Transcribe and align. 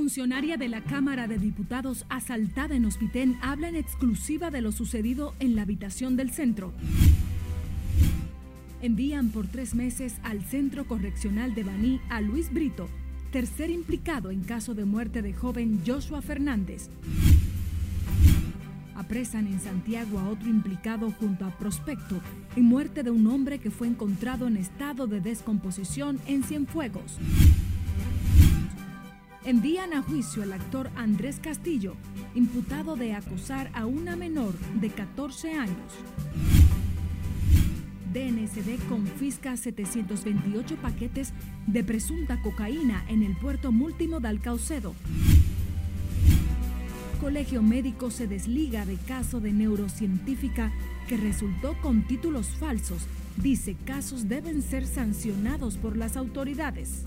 Funcionaria 0.00 0.56
de 0.56 0.68
la 0.68 0.80
Cámara 0.80 1.28
de 1.28 1.38
Diputados 1.38 2.06
asaltada 2.08 2.74
en 2.74 2.86
Hospitén 2.86 3.36
habla 3.42 3.68
en 3.68 3.76
exclusiva 3.76 4.50
de 4.50 4.62
lo 4.62 4.72
sucedido 4.72 5.34
en 5.40 5.54
la 5.54 5.60
habitación 5.60 6.16
del 6.16 6.30
centro. 6.30 6.72
Envían 8.80 9.28
por 9.28 9.46
tres 9.46 9.74
meses 9.74 10.14
al 10.22 10.42
Centro 10.42 10.86
Correccional 10.86 11.54
de 11.54 11.64
Baní 11.64 12.00
a 12.08 12.22
Luis 12.22 12.50
Brito, 12.50 12.88
tercer 13.30 13.68
implicado 13.68 14.30
en 14.30 14.42
caso 14.42 14.74
de 14.74 14.86
muerte 14.86 15.20
de 15.20 15.34
joven 15.34 15.82
Joshua 15.86 16.22
Fernández. 16.22 16.88
Apresan 18.94 19.48
en 19.48 19.60
Santiago 19.60 20.18
a 20.18 20.30
otro 20.30 20.48
implicado 20.48 21.10
junto 21.10 21.44
a 21.44 21.58
Prospecto 21.58 22.22
en 22.56 22.64
muerte 22.64 23.02
de 23.02 23.10
un 23.10 23.26
hombre 23.26 23.58
que 23.58 23.70
fue 23.70 23.86
encontrado 23.86 24.46
en 24.46 24.56
estado 24.56 25.06
de 25.06 25.20
descomposición 25.20 26.18
en 26.26 26.42
Cienfuegos. 26.42 27.18
Envían 29.50 29.94
a 29.94 30.02
juicio 30.04 30.44
al 30.44 30.52
actor 30.52 30.92
Andrés 30.94 31.40
Castillo, 31.42 31.96
imputado 32.36 32.94
de 32.94 33.14
acosar 33.14 33.68
a 33.74 33.84
una 33.84 34.14
menor 34.14 34.56
de 34.80 34.90
14 34.90 35.54
años. 35.54 35.92
DNCD 38.12 38.78
confisca 38.88 39.56
728 39.56 40.76
paquetes 40.76 41.32
de 41.66 41.82
presunta 41.82 42.40
cocaína 42.42 43.04
en 43.08 43.24
el 43.24 43.36
puerto 43.36 43.72
multimodal 43.72 44.40
Caucedo. 44.40 44.94
Colegio 47.20 47.60
Médico 47.60 48.12
se 48.12 48.28
desliga 48.28 48.86
de 48.86 48.98
caso 48.98 49.40
de 49.40 49.52
neurocientífica 49.52 50.70
que 51.08 51.16
resultó 51.16 51.74
con 51.82 52.06
títulos 52.06 52.46
falsos. 52.46 53.02
Dice 53.36 53.74
casos 53.84 54.28
deben 54.28 54.62
ser 54.62 54.86
sancionados 54.86 55.76
por 55.76 55.96
las 55.96 56.16
autoridades. 56.16 57.02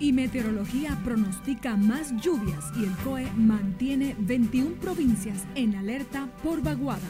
Y 0.00 0.12
Meteorología 0.12 0.98
pronostica 1.04 1.76
más 1.76 2.14
lluvias 2.20 2.64
y 2.76 2.84
el 2.84 2.92
COE 3.04 3.26
mantiene 3.36 4.14
21 4.18 4.76
provincias 4.76 5.44
en 5.54 5.76
alerta 5.76 6.28
por 6.42 6.62
vaguada. 6.62 7.08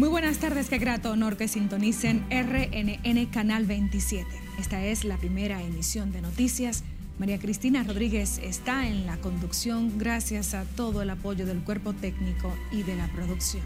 Muy 0.00 0.08
buenas 0.08 0.38
tardes, 0.38 0.70
qué 0.70 0.78
grato 0.78 1.10
honor 1.10 1.36
que 1.36 1.46
sintonicen 1.46 2.24
RNN 2.30 3.26
Canal 3.26 3.66
27. 3.66 4.26
Esta 4.58 4.82
es 4.82 5.04
la 5.04 5.18
primera 5.18 5.62
emisión 5.62 6.10
de 6.10 6.22
noticias. 6.22 6.84
María 7.20 7.38
Cristina 7.38 7.84
Rodríguez 7.84 8.38
está 8.42 8.88
en 8.88 9.04
la 9.04 9.18
conducción 9.18 9.98
gracias 9.98 10.54
a 10.54 10.64
todo 10.64 11.02
el 11.02 11.10
apoyo 11.10 11.44
del 11.44 11.62
cuerpo 11.62 11.92
técnico 11.92 12.50
y 12.72 12.82
de 12.82 12.96
la 12.96 13.12
producción. 13.12 13.62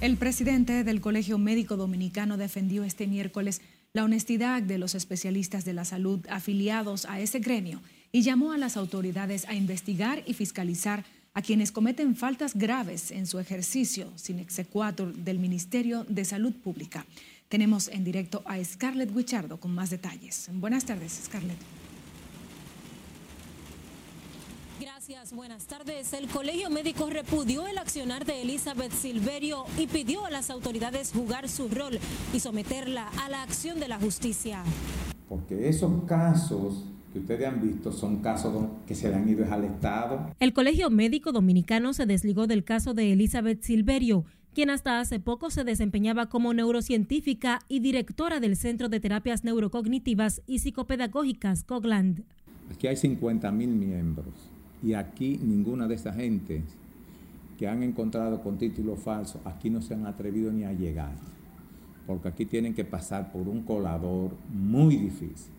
El 0.00 0.16
presidente 0.16 0.84
del 0.84 1.00
Colegio 1.00 1.36
Médico 1.36 1.76
Dominicano 1.76 2.36
defendió 2.36 2.84
este 2.84 3.08
miércoles 3.08 3.60
la 3.92 4.04
honestidad 4.04 4.62
de 4.62 4.78
los 4.78 4.94
especialistas 4.94 5.64
de 5.64 5.72
la 5.72 5.84
salud 5.84 6.20
afiliados 6.30 7.06
a 7.06 7.18
ese 7.18 7.40
gremio 7.40 7.80
y 8.12 8.22
llamó 8.22 8.52
a 8.52 8.58
las 8.58 8.76
autoridades 8.76 9.48
a 9.48 9.56
investigar 9.56 10.22
y 10.24 10.34
fiscalizar 10.34 11.04
a 11.32 11.42
quienes 11.42 11.72
cometen 11.72 12.14
faltas 12.14 12.54
graves 12.54 13.10
en 13.10 13.26
su 13.26 13.40
ejercicio 13.40 14.12
sin 14.14 14.38
exequatur 14.38 15.12
del 15.12 15.40
Ministerio 15.40 16.04
de 16.08 16.24
Salud 16.24 16.52
Pública. 16.52 17.04
Tenemos 17.48 17.88
en 17.88 18.04
directo 18.04 18.44
a 18.46 18.62
Scarlett 18.62 19.12
Wichardo 19.12 19.58
con 19.58 19.74
más 19.74 19.90
detalles. 19.90 20.48
Buenas 20.52 20.84
tardes, 20.84 21.20
Scarlett. 21.24 21.58
Gracias, 25.06 25.34
buenas 25.34 25.66
tardes. 25.66 26.14
El 26.14 26.28
Colegio 26.28 26.70
Médico 26.70 27.10
repudió 27.10 27.66
el 27.66 27.76
accionar 27.76 28.24
de 28.24 28.40
Elizabeth 28.40 28.90
Silverio 28.90 29.64
y 29.78 29.86
pidió 29.86 30.24
a 30.24 30.30
las 30.30 30.48
autoridades 30.48 31.12
jugar 31.12 31.50
su 31.50 31.68
rol 31.68 31.98
y 32.32 32.40
someterla 32.40 33.10
a 33.22 33.28
la 33.28 33.42
acción 33.42 33.78
de 33.80 33.88
la 33.88 33.98
justicia. 33.98 34.62
Porque 35.28 35.68
esos 35.68 36.04
casos 36.04 36.86
que 37.12 37.18
ustedes 37.18 37.46
han 37.46 37.60
visto 37.60 37.92
son 37.92 38.22
casos 38.22 38.66
que 38.86 38.94
se 38.94 39.10
le 39.10 39.16
han 39.16 39.28
ido 39.28 39.44
al 39.52 39.64
Estado. 39.64 40.30
El 40.40 40.54
Colegio 40.54 40.88
Médico 40.88 41.32
Dominicano 41.32 41.92
se 41.92 42.06
desligó 42.06 42.46
del 42.46 42.64
caso 42.64 42.94
de 42.94 43.12
Elizabeth 43.12 43.60
Silverio, 43.62 44.24
quien 44.54 44.70
hasta 44.70 45.00
hace 45.00 45.20
poco 45.20 45.50
se 45.50 45.64
desempeñaba 45.64 46.30
como 46.30 46.54
neurocientífica 46.54 47.58
y 47.68 47.80
directora 47.80 48.40
del 48.40 48.56
Centro 48.56 48.88
de 48.88 49.00
Terapias 49.00 49.44
Neurocognitivas 49.44 50.40
y 50.46 50.60
Psicopedagógicas 50.60 51.62
Cogland. 51.62 52.24
Aquí 52.72 52.86
hay 52.86 52.96
50 52.96 53.52
mil 53.52 53.68
miembros 53.68 54.53
y 54.84 54.94
aquí 54.94 55.40
ninguna 55.42 55.88
de 55.88 55.94
esas 55.94 56.16
gentes 56.16 56.62
que 57.58 57.66
han 57.66 57.82
encontrado 57.82 58.42
con 58.42 58.58
títulos 58.58 59.00
falsos, 59.00 59.40
aquí 59.44 59.70
no 59.70 59.80
se 59.80 59.94
han 59.94 60.06
atrevido 60.06 60.52
ni 60.52 60.64
a 60.64 60.72
llegar, 60.72 61.14
porque 62.06 62.28
aquí 62.28 62.44
tienen 62.44 62.74
que 62.74 62.84
pasar 62.84 63.32
por 63.32 63.48
un 63.48 63.62
colador 63.62 64.32
muy 64.52 64.96
difícil 64.96 65.54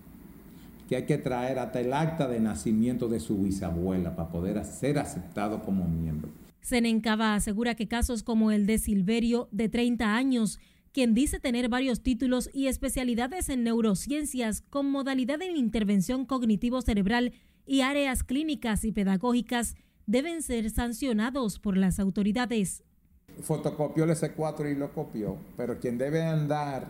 que 0.87 0.95
hay 0.95 1.05
que 1.05 1.17
traer 1.17 1.59
hasta 1.59 1.81
el 1.81 1.93
acta 1.93 2.27
de 2.27 2.39
nacimiento 2.39 3.07
de 3.07 3.19
su 3.19 3.37
bisabuela 3.37 4.15
para 4.15 4.29
poder 4.29 4.63
ser 4.65 4.99
aceptado 4.99 5.63
como 5.63 5.87
miembro. 5.87 6.29
Senencaba 6.61 7.35
asegura 7.35 7.75
que 7.75 7.87
casos 7.87 8.23
como 8.23 8.51
el 8.51 8.65
de 8.65 8.77
Silverio, 8.77 9.47
de 9.51 9.69
30 9.69 10.15
años, 10.15 10.59
quien 10.91 11.13
dice 11.13 11.39
tener 11.39 11.69
varios 11.69 12.01
títulos 12.01 12.49
y 12.53 12.67
especialidades 12.67 13.49
en 13.49 13.63
neurociencias 13.63 14.61
con 14.69 14.89
modalidad 14.89 15.41
en 15.41 15.57
intervención 15.57 16.25
cognitivo-cerebral 16.25 17.33
y 17.65 17.81
áreas 17.81 18.23
clínicas 18.23 18.83
y 18.85 18.91
pedagógicas, 18.91 19.75
deben 20.07 20.41
ser 20.41 20.69
sancionados 20.69 21.59
por 21.59 21.77
las 21.77 21.99
autoridades. 21.99 22.83
Fotocopió 23.41 24.03
el 24.05 24.11
S4 24.11 24.71
y 24.71 24.75
lo 24.75 24.93
copió, 24.93 25.37
pero 25.57 25.79
quien 25.79 25.97
debe 25.97 26.23
andar 26.23 26.87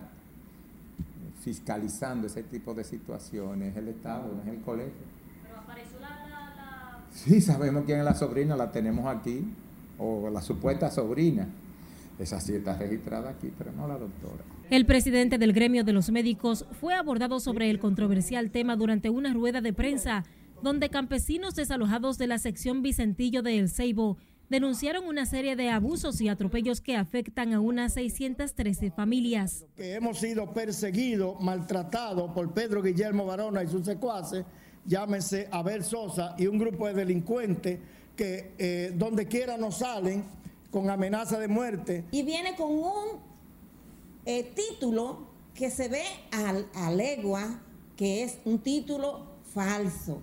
fiscalizando 1.41 2.27
ese 2.27 2.43
tipo 2.43 2.73
de 2.73 2.83
situaciones 2.83 3.71
es 3.71 3.77
el 3.77 3.87
Estado, 3.89 4.31
no 4.33 4.41
es 4.41 4.47
el 4.57 4.61
colegio. 4.63 4.93
Pero 5.43 5.59
apareció 5.59 5.99
la, 5.99 6.09
la, 6.09 7.03
Sí, 7.11 7.39
sabemos 7.39 7.85
quién 7.85 7.99
es 7.99 8.05
la 8.05 8.15
sobrina, 8.15 8.55
la 8.55 8.71
tenemos 8.71 9.05
aquí, 9.05 9.45
o 9.97 10.29
la 10.29 10.41
supuesta 10.41 10.91
sobrina. 10.91 11.47
Esa 12.19 12.39
sí 12.39 12.53
está 12.53 12.77
registrada 12.77 13.29
aquí, 13.29 13.51
pero 13.57 13.71
no 13.71 13.87
la 13.87 13.97
doctora. 13.97 14.43
El 14.69 14.85
presidente 14.85 15.37
del 15.37 15.53
gremio 15.53 15.83
de 15.83 15.93
los 15.93 16.09
médicos 16.09 16.65
fue 16.79 16.93
abordado 16.93 17.39
sobre 17.39 17.69
el 17.69 17.79
controversial 17.79 18.51
tema 18.51 18.75
durante 18.75 19.09
una 19.09 19.33
rueda 19.33 19.61
de 19.61 19.73
prensa 19.73 20.23
donde 20.61 20.89
campesinos 20.89 21.55
desalojados 21.55 22.17
de 22.17 22.27
la 22.27 22.37
sección 22.37 22.81
Vicentillo 22.81 23.41
de 23.41 23.59
El 23.59 23.69
Ceibo 23.69 24.17
denunciaron 24.49 25.05
una 25.07 25.25
serie 25.25 25.55
de 25.55 25.69
abusos 25.69 26.21
y 26.21 26.29
atropellos 26.29 26.81
que 26.81 26.95
afectan 26.95 27.53
a 27.53 27.59
unas 27.59 27.93
613 27.93 28.91
familias. 28.91 29.65
Que 29.75 29.95
hemos 29.95 30.19
sido 30.19 30.53
perseguidos, 30.53 31.39
maltratados 31.41 32.31
por 32.31 32.53
Pedro 32.53 32.81
Guillermo 32.81 33.25
Barona 33.25 33.63
y 33.63 33.67
sus 33.67 33.85
secuaces, 33.85 34.45
llámese 34.85 35.47
Abel 35.51 35.83
Sosa 35.83 36.35
y 36.37 36.47
un 36.47 36.59
grupo 36.59 36.87
de 36.87 36.93
delincuentes 36.93 37.79
que 38.15 38.53
eh, 38.57 38.93
donde 38.95 39.27
quiera 39.27 39.57
nos 39.57 39.79
salen 39.79 40.23
con 40.69 40.89
amenaza 40.89 41.39
de 41.39 41.47
muerte. 41.47 42.05
Y 42.11 42.23
viene 42.23 42.55
con 42.55 42.71
un 42.71 43.19
eh, 44.25 44.51
título 44.55 45.27
que 45.53 45.69
se 45.71 45.87
ve 45.87 46.03
a 46.31 46.91
legua 46.91 47.61
que 47.95 48.23
es 48.23 48.39
un 48.45 48.59
título 48.59 49.25
falso, 49.53 50.21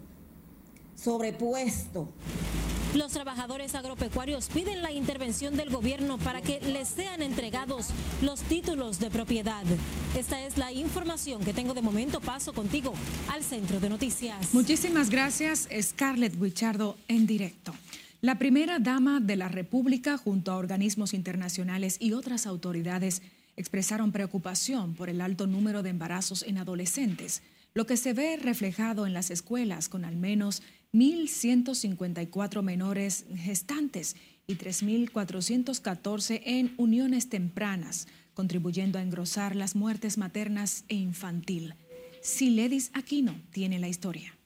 sobrepuesto. 0.95 2.13
Los 2.95 3.13
trabajadores 3.13 3.75
agropecuarios 3.75 4.49
piden 4.49 4.83
la 4.83 4.93
intervención 4.93 5.57
del 5.57 5.71
gobierno 5.71 6.19
para 6.19 6.43
que 6.43 6.61
les 6.61 6.89
sean 6.89 7.23
entregados 7.23 7.89
los 8.21 8.43
títulos 8.43 8.99
de 9.01 9.11
propiedad. 9.11 9.65
Esta 10.15 10.45
es 10.45 10.59
la 10.59 10.73
información 10.73 11.43
que 11.43 11.55
tengo 11.55 11.73
de 11.73 11.81
momento. 11.81 12.21
Paso 12.21 12.53
contigo 12.53 12.93
al 13.31 13.43
centro 13.43 13.81
de 13.81 13.89
noticias. 13.89 14.53
Muchísimas 14.53 15.09
gracias, 15.09 15.69
Scarlett 15.81 16.39
Wichardo, 16.39 16.99
en 17.09 17.27
directo. 17.27 17.73
La 18.21 18.39
primera 18.39 18.79
dama 18.79 19.21
de 19.21 19.37
la 19.37 19.49
República, 19.49 20.19
junto 20.19 20.53
a 20.53 20.57
organismos 20.57 21.15
internacionales 21.15 21.97
y 21.99 22.13
otras 22.13 22.47
autoridades, 22.47 23.23
expresaron 23.57 24.13
preocupación 24.13 24.95
por 24.95 25.09
el 25.09 25.23
alto 25.23 25.47
número 25.47 25.83
de 25.83 25.91
embarazos 25.91 26.43
en 26.43 26.59
adolescentes, 26.59 27.43
lo 27.75 27.87
que 27.87 27.97
se 27.97 28.13
ve 28.13 28.37
reflejado 28.37 29.07
en 29.07 29.15
las 29.15 29.31
escuelas 29.31 29.89
con 29.89 30.05
al 30.05 30.17
menos 30.17 30.63
1.154 30.95 32.63
menores 32.63 33.25
gestantes 33.35 34.15
y 34.47 34.57
3.414 34.57 36.43
en 36.45 36.75
uniones 36.77 37.31
tempranas, 37.31 38.09
contribuyendo 38.35 38.99
a 38.99 39.03
engrosar 39.03 39.57
las 39.57 39.75
muertes 39.75 40.19
maternas 40.19 40.85
e 40.89 40.97
infantil. 40.97 41.75
Siledis 42.21 42.91
Aquino 42.93 43.35
tiene 43.53 43.79
la 43.79 43.89
historia. 43.89 44.37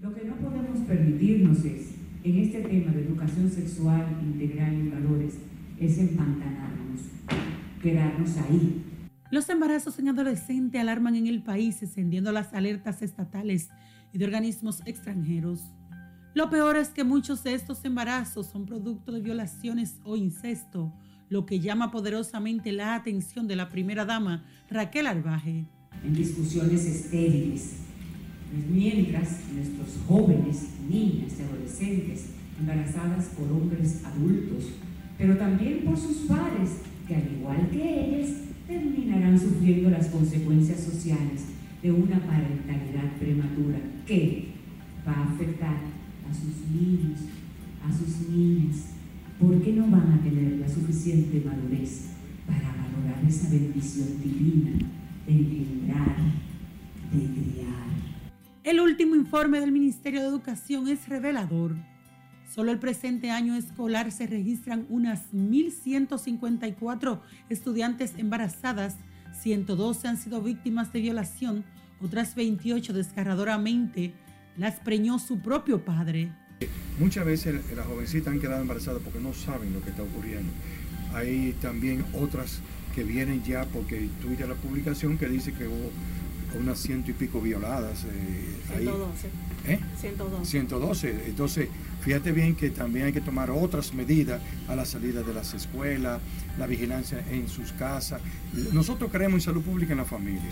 Lo 0.00 0.12
que 0.12 0.24
no 0.24 0.34
podemos 0.34 0.80
permitirnos 0.80 1.64
es, 1.64 1.92
en 2.24 2.38
este 2.40 2.62
tema 2.62 2.90
de 2.92 3.02
educación 3.02 3.48
sexual 3.48 4.18
integral 4.20 4.74
y 4.74 4.88
valores, 4.88 5.34
es 5.78 5.96
empantanarnos, 5.98 7.02
quedarnos 7.80 8.36
ahí. 8.38 8.82
Los 9.30 9.48
embarazos 9.48 9.98
en 10.00 10.08
adolescente 10.08 10.80
alarman 10.80 11.14
en 11.14 11.28
el 11.28 11.40
país, 11.40 11.82
encendiendo 11.82 12.32
las 12.32 12.52
alertas 12.52 13.00
estatales 13.00 13.68
y 14.12 14.18
de 14.18 14.24
organismos 14.24 14.80
extranjeros. 14.84 15.60
Lo 16.34 16.48
peor 16.48 16.76
es 16.76 16.88
que 16.88 17.04
muchos 17.04 17.44
de 17.44 17.54
estos 17.54 17.84
embarazos 17.84 18.46
son 18.46 18.64
producto 18.64 19.12
de 19.12 19.20
violaciones 19.20 19.96
o 20.04 20.16
incesto, 20.16 20.92
lo 21.28 21.46
que 21.46 21.60
llama 21.60 21.90
poderosamente 21.90 22.72
la 22.72 22.94
atención 22.94 23.46
de 23.46 23.56
la 23.56 23.68
primera 23.68 24.04
dama, 24.04 24.44
Raquel 24.70 25.06
Arbaje. 25.06 25.66
En 26.04 26.14
discusiones 26.14 26.84
estériles, 26.86 27.76
mientras 28.70 29.40
nuestros 29.54 29.98
jóvenes, 30.06 30.68
niñas 30.88 31.32
y 31.38 31.42
adolescentes 31.42 32.26
embarazadas 32.58 33.26
por 33.36 33.50
hombres 33.50 34.04
adultos, 34.04 34.64
pero 35.18 35.36
también 35.36 35.84
por 35.84 35.98
sus 35.98 36.28
padres, 36.28 36.80
que 37.06 37.16
al 37.16 37.32
igual 37.32 37.68
que 37.70 38.04
ellas, 38.04 38.30
terminarán 38.66 39.38
sufriendo 39.38 39.90
las 39.90 40.08
consecuencias 40.08 40.80
sociales 40.80 41.42
de 41.82 41.90
una 41.90 42.20
parentalidad 42.20 43.16
prematura 43.18 43.78
que 44.06 44.48
va 45.06 45.12
a 45.12 45.24
afectar 45.32 45.76
a 46.30 46.32
sus 46.32 46.70
niños, 46.70 47.20
a 47.84 47.92
sus 47.92 48.28
niñas, 48.28 48.92
¿por 49.40 49.60
qué 49.60 49.72
no 49.72 49.88
van 49.88 50.12
a 50.12 50.22
tener 50.22 50.52
la 50.60 50.68
suficiente 50.68 51.42
madurez 51.44 52.10
para 52.46 52.68
valorar 52.70 53.24
esa 53.26 53.50
bendición 53.50 54.20
divina 54.22 54.70
de 55.26 55.32
engendrar, 55.32 56.16
de 57.12 57.18
criar? 57.18 57.72
El 58.62 58.78
último 58.80 59.16
informe 59.16 59.58
del 59.58 59.72
Ministerio 59.72 60.20
de 60.20 60.28
Educación 60.28 60.86
es 60.86 61.08
revelador. 61.08 61.74
Solo 62.48 62.70
el 62.70 62.78
presente 62.78 63.30
año 63.30 63.56
escolar 63.56 64.12
se 64.12 64.28
registran 64.28 64.86
unas 64.88 65.32
1.154 65.32 67.20
estudiantes 67.48 68.14
embarazadas, 68.18 68.98
112 69.42 70.06
han 70.06 70.16
sido 70.18 70.40
víctimas 70.40 70.92
de 70.92 71.00
violación, 71.00 71.64
otras 72.00 72.34
28 72.36 72.92
desgarradoramente 72.92 74.12
las 74.56 74.76
preñó 74.76 75.18
su 75.18 75.40
propio 75.40 75.84
padre. 75.84 76.30
Muchas 77.00 77.24
veces 77.24 77.60
las 77.74 77.86
jovencitas 77.86 78.32
han 78.32 78.40
quedado 78.40 78.62
embarazadas 78.62 79.02
porque 79.02 79.18
no 79.18 79.32
saben 79.32 79.72
lo 79.72 79.82
que 79.82 79.90
está 79.90 80.02
ocurriendo. 80.02 80.52
Hay 81.12 81.56
también 81.60 82.04
otras 82.12 82.60
que 82.94 83.02
vienen 83.02 83.42
ya 83.42 83.64
porque 83.64 84.08
tuve 84.20 84.46
la 84.46 84.54
publicación 84.54 85.18
que 85.18 85.26
dice 85.26 85.52
que 85.52 85.66
hubo 85.66 85.90
unas 86.60 86.78
ciento 86.78 87.10
y 87.10 87.14
pico 87.14 87.40
violadas. 87.40 88.04
Eh, 88.04 88.78
112. 88.78 89.28
¿Eh? 89.66 89.80
112. 90.00 90.44
112. 90.44 91.24
Entonces, 91.26 91.68
fíjate 92.02 92.32
bien 92.32 92.54
que 92.54 92.70
también 92.70 93.06
hay 93.06 93.12
que 93.12 93.20
tomar 93.20 93.50
otras 93.50 93.94
medidas 93.94 94.40
a 94.68 94.76
la 94.76 94.84
salida 94.84 95.22
de 95.22 95.32
las 95.32 95.54
escuelas, 95.54 96.20
la 96.58 96.66
vigilancia 96.66 97.24
en 97.30 97.48
sus 97.48 97.72
casas. 97.72 98.20
Nosotros 98.72 99.10
creemos 99.10 99.34
en 99.36 99.40
salud 99.40 99.62
pública 99.62 99.92
en 99.92 99.98
la 99.98 100.04
familia. 100.04 100.42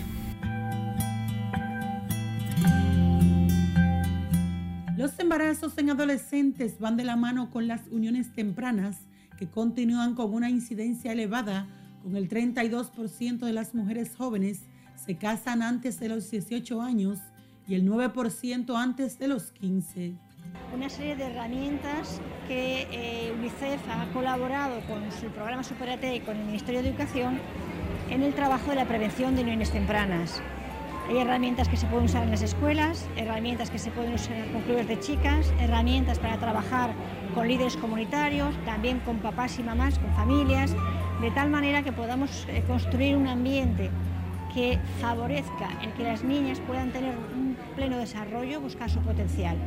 Los 4.97 5.17
embarazos 5.19 5.77
en 5.77 5.89
adolescentes 5.89 6.79
van 6.79 6.95
de 6.95 7.03
la 7.03 7.15
mano 7.15 7.49
con 7.49 7.67
las 7.67 7.81
uniones 7.89 8.33
tempranas, 8.33 8.97
que 9.37 9.47
continúan 9.47 10.15
con 10.15 10.33
una 10.33 10.49
incidencia 10.49 11.11
elevada, 11.11 11.67
con 12.03 12.15
el 12.15 12.29
32% 12.29 13.39
de 13.39 13.53
las 13.53 13.73
mujeres 13.73 14.15
jóvenes 14.15 14.61
se 15.05 15.17
casan 15.17 15.63
antes 15.63 15.99
de 15.99 16.09
los 16.09 16.29
18 16.29 16.81
años 16.81 17.19
y 17.67 17.73
el 17.73 17.87
9% 17.87 18.75
antes 18.75 19.17
de 19.17 19.27
los 19.27 19.51
15. 19.51 20.13
Una 20.73 20.89
serie 20.89 21.17
de 21.17 21.25
herramientas 21.25 22.21
que 22.47 22.87
eh, 22.91 23.33
UNICEF 23.37 23.81
ha 23.89 24.11
colaborado 24.13 24.79
con 24.87 25.11
su 25.11 25.27
programa 25.27 25.63
Superate 25.63 26.15
y 26.15 26.21
con 26.21 26.37
el 26.37 26.45
Ministerio 26.45 26.81
de 26.81 26.89
Educación 26.89 27.39
en 28.09 28.23
el 28.23 28.33
trabajo 28.33 28.69
de 28.69 28.77
la 28.77 28.85
prevención 28.85 29.35
de 29.35 29.41
uniones 29.41 29.71
tempranas. 29.71 30.41
Hay 31.09 31.17
herramientas 31.17 31.67
que 31.67 31.75
se 31.75 31.87
pueden 31.87 32.05
usar 32.05 32.23
en 32.23 32.31
las 32.31 32.41
escuelas, 32.41 33.05
herramientas 33.17 33.69
que 33.69 33.79
se 33.79 33.91
pueden 33.91 34.13
usar 34.13 34.35
con 34.53 34.61
clubes 34.61 34.87
de 34.87 34.97
chicas, 34.99 35.53
herramientas 35.59 36.19
para 36.19 36.37
trabajar 36.37 36.91
con 37.35 37.49
líderes 37.49 37.75
comunitarios, 37.75 38.55
también 38.63 38.99
con 38.99 39.17
papás 39.17 39.59
y 39.59 39.63
mamás, 39.63 39.99
con 39.99 40.13
familias, 40.13 40.73
de 41.19 41.31
tal 41.31 41.49
manera 41.49 41.83
que 41.83 41.91
podamos 41.91 42.47
eh, 42.47 42.63
construir 42.65 43.17
un 43.17 43.27
ambiente 43.27 43.89
que 44.53 44.79
favorezca 45.01 45.69
el 45.81 45.91
que 45.93 46.03
las 46.03 46.23
niñas 46.23 46.61
puedan 46.61 46.91
tener 46.91 47.13
un 47.35 47.57
pleno 47.75 47.97
desarrollo, 47.97 48.61
buscar 48.61 48.89
su 48.89 48.99
potencial. 48.99 49.57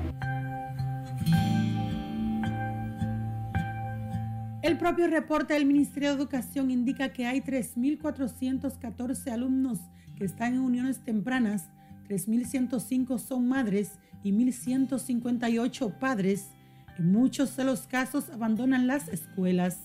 El 4.65 4.79
propio 4.79 5.09
reporte 5.09 5.53
del 5.53 5.67
Ministerio 5.67 6.09
de 6.09 6.15
Educación 6.15 6.71
indica 6.71 7.11
que 7.11 7.27
hay 7.27 7.43
3.414 7.43 9.31
alumnos 9.31 9.79
que 10.17 10.25
están 10.25 10.55
en 10.55 10.61
uniones 10.61 11.01
tempranas, 11.05 11.69
3.105 12.09 13.19
son 13.19 13.47
madres 13.47 13.99
y 14.23 14.33
1.158 14.33 15.99
padres. 15.99 16.49
En 16.99 17.13
muchos 17.13 17.55
de 17.59 17.65
los 17.65 17.83
casos 17.83 18.31
abandonan 18.31 18.87
las 18.87 19.09
escuelas. 19.09 19.81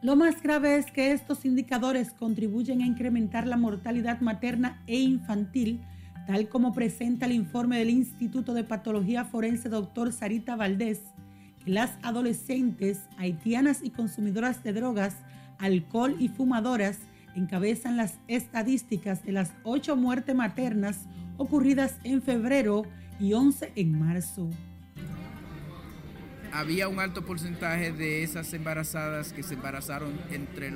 Lo 0.00 0.16
más 0.16 0.42
grave 0.42 0.78
es 0.78 0.90
que 0.90 1.12
estos 1.12 1.44
indicadores 1.44 2.14
contribuyen 2.14 2.80
a 2.80 2.86
incrementar 2.86 3.46
la 3.46 3.58
mortalidad 3.58 4.22
materna 4.22 4.82
e 4.86 5.00
infantil, 5.00 5.82
tal 6.26 6.48
como 6.48 6.72
presenta 6.72 7.26
el 7.26 7.32
informe 7.32 7.76
del 7.76 7.90
Instituto 7.90 8.54
de 8.54 8.64
Patología 8.64 9.26
Forense 9.26 9.68
Dr. 9.68 10.14
Sarita 10.14 10.56
Valdés, 10.56 11.02
las 11.66 11.92
adolescentes 12.02 13.00
haitianas 13.18 13.80
y 13.82 13.90
consumidoras 13.90 14.62
de 14.62 14.72
drogas, 14.72 15.16
alcohol 15.58 16.16
y 16.18 16.28
fumadoras 16.28 16.98
encabezan 17.34 17.96
las 17.96 18.18
estadísticas 18.28 19.24
de 19.24 19.32
las 19.32 19.52
ocho 19.62 19.96
muertes 19.96 20.34
maternas 20.34 21.06
ocurridas 21.36 21.96
en 22.04 22.22
febrero 22.22 22.82
y 23.18 23.32
11 23.32 23.72
en 23.76 23.98
marzo. 23.98 24.50
Había 26.52 26.88
un 26.88 27.00
alto 27.00 27.24
porcentaje 27.24 27.92
de 27.92 28.22
esas 28.22 28.52
embarazadas 28.52 29.32
que 29.32 29.42
se 29.42 29.54
embarazaron 29.54 30.12
entre 30.30 30.70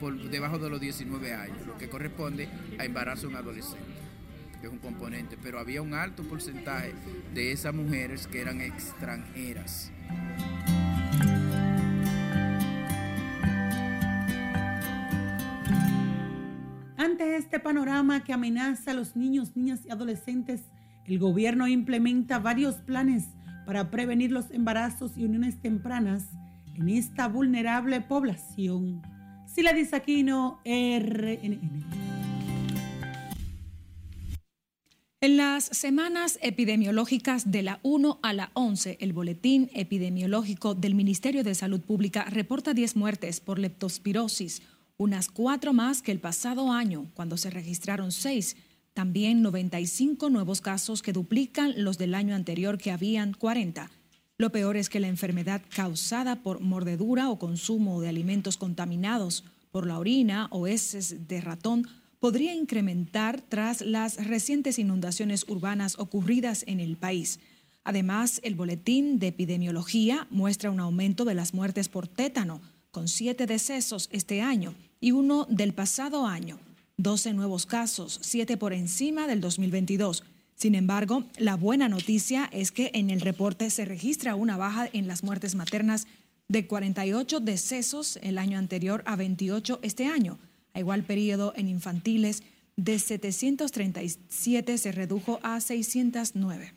por 0.00 0.18
debajo 0.30 0.58
de 0.58 0.68
los 0.68 0.80
19 0.80 1.32
años, 1.32 1.64
lo 1.64 1.78
que 1.78 1.88
corresponde 1.88 2.48
a 2.76 2.84
embarazo 2.84 3.28
en 3.28 3.36
adolescente, 3.36 3.78
que 4.60 4.66
es 4.66 4.72
un 4.72 4.78
componente, 4.78 5.36
pero 5.42 5.58
había 5.58 5.82
un 5.82 5.94
alto 5.94 6.22
porcentaje 6.24 6.92
de 7.34 7.52
esas 7.52 7.74
mujeres 7.74 8.26
que 8.26 8.40
eran 8.40 8.60
extranjeras. 8.60 9.90
Ante 16.96 17.36
este 17.36 17.58
panorama 17.58 18.22
que 18.22 18.32
amenaza 18.32 18.90
a 18.90 18.94
los 18.94 19.16
niños, 19.16 19.56
niñas 19.56 19.80
y 19.86 19.90
adolescentes, 19.90 20.62
el 21.06 21.18
gobierno 21.18 21.66
implementa 21.66 22.38
varios 22.38 22.76
planes 22.76 23.24
para 23.66 23.90
prevenir 23.90 24.32
los 24.32 24.50
embarazos 24.50 25.16
y 25.16 25.24
uniones 25.24 25.60
tempranas 25.60 26.28
en 26.74 26.88
esta 26.88 27.28
vulnerable 27.28 28.00
población. 28.00 29.02
Sila 29.46 29.72
Aquino, 29.92 30.60
RNN. 30.64 32.19
En 35.22 35.36
las 35.36 35.64
semanas 35.64 36.38
epidemiológicas 36.40 37.50
de 37.50 37.62
la 37.62 37.78
1 37.82 38.20
a 38.22 38.32
la 38.32 38.50
11, 38.54 38.96
el 39.02 39.12
Boletín 39.12 39.70
Epidemiológico 39.74 40.74
del 40.74 40.94
Ministerio 40.94 41.44
de 41.44 41.54
Salud 41.54 41.82
Pública 41.82 42.24
reporta 42.24 42.72
10 42.72 42.96
muertes 42.96 43.40
por 43.40 43.58
leptospirosis, 43.58 44.62
unas 44.96 45.28
cuatro 45.28 45.74
más 45.74 46.00
que 46.00 46.10
el 46.10 46.20
pasado 46.20 46.72
año, 46.72 47.10
cuando 47.12 47.36
se 47.36 47.50
registraron 47.50 48.12
seis. 48.12 48.56
También 48.94 49.42
95 49.42 50.30
nuevos 50.30 50.62
casos 50.62 51.02
que 51.02 51.12
duplican 51.12 51.74
los 51.76 51.98
del 51.98 52.14
año 52.14 52.34
anterior 52.34 52.78
que 52.78 52.90
habían 52.90 53.34
40. 53.34 53.90
Lo 54.38 54.50
peor 54.50 54.78
es 54.78 54.88
que 54.88 55.00
la 55.00 55.08
enfermedad 55.08 55.60
causada 55.68 56.36
por 56.36 56.60
mordedura 56.60 57.28
o 57.28 57.38
consumo 57.38 58.00
de 58.00 58.08
alimentos 58.08 58.56
contaminados 58.56 59.44
por 59.70 59.86
la 59.86 59.98
orina 59.98 60.48
o 60.50 60.66
heces 60.66 61.28
de 61.28 61.42
ratón 61.42 61.86
podría 62.20 62.54
incrementar 62.54 63.40
tras 63.40 63.80
las 63.80 64.24
recientes 64.24 64.78
inundaciones 64.78 65.46
urbanas 65.48 65.98
ocurridas 65.98 66.64
en 66.66 66.78
el 66.78 66.96
país. 66.96 67.40
Además, 67.82 68.40
el 68.44 68.54
boletín 68.54 69.18
de 69.18 69.28
epidemiología 69.28 70.26
muestra 70.30 70.70
un 70.70 70.80
aumento 70.80 71.24
de 71.24 71.34
las 71.34 71.54
muertes 71.54 71.88
por 71.88 72.06
tétano, 72.06 72.60
con 72.90 73.08
siete 73.08 73.46
decesos 73.46 74.08
este 74.12 74.42
año 74.42 74.74
y 75.00 75.12
uno 75.12 75.46
del 75.48 75.72
pasado 75.72 76.26
año. 76.26 76.58
12 76.98 77.32
nuevos 77.32 77.64
casos, 77.64 78.18
7 78.22 78.58
por 78.58 78.74
encima 78.74 79.26
del 79.26 79.40
2022. 79.40 80.22
Sin 80.54 80.74
embargo, 80.74 81.24
la 81.38 81.56
buena 81.56 81.88
noticia 81.88 82.50
es 82.52 82.70
que 82.70 82.90
en 82.92 83.08
el 83.08 83.22
reporte 83.22 83.70
se 83.70 83.86
registra 83.86 84.34
una 84.34 84.58
baja 84.58 84.86
en 84.92 85.08
las 85.08 85.24
muertes 85.24 85.54
maternas 85.54 86.06
de 86.48 86.66
48 86.66 87.40
decesos 87.40 88.18
el 88.22 88.36
año 88.36 88.58
anterior 88.58 89.02
a 89.06 89.16
28 89.16 89.78
este 89.82 90.04
año. 90.04 90.38
A 90.72 90.80
igual 90.80 91.04
periodo 91.04 91.52
en 91.56 91.68
infantiles, 91.68 92.42
de 92.76 92.98
737 92.98 94.78
se 94.78 94.92
redujo 94.92 95.38
a 95.42 95.60
609. 95.60 96.74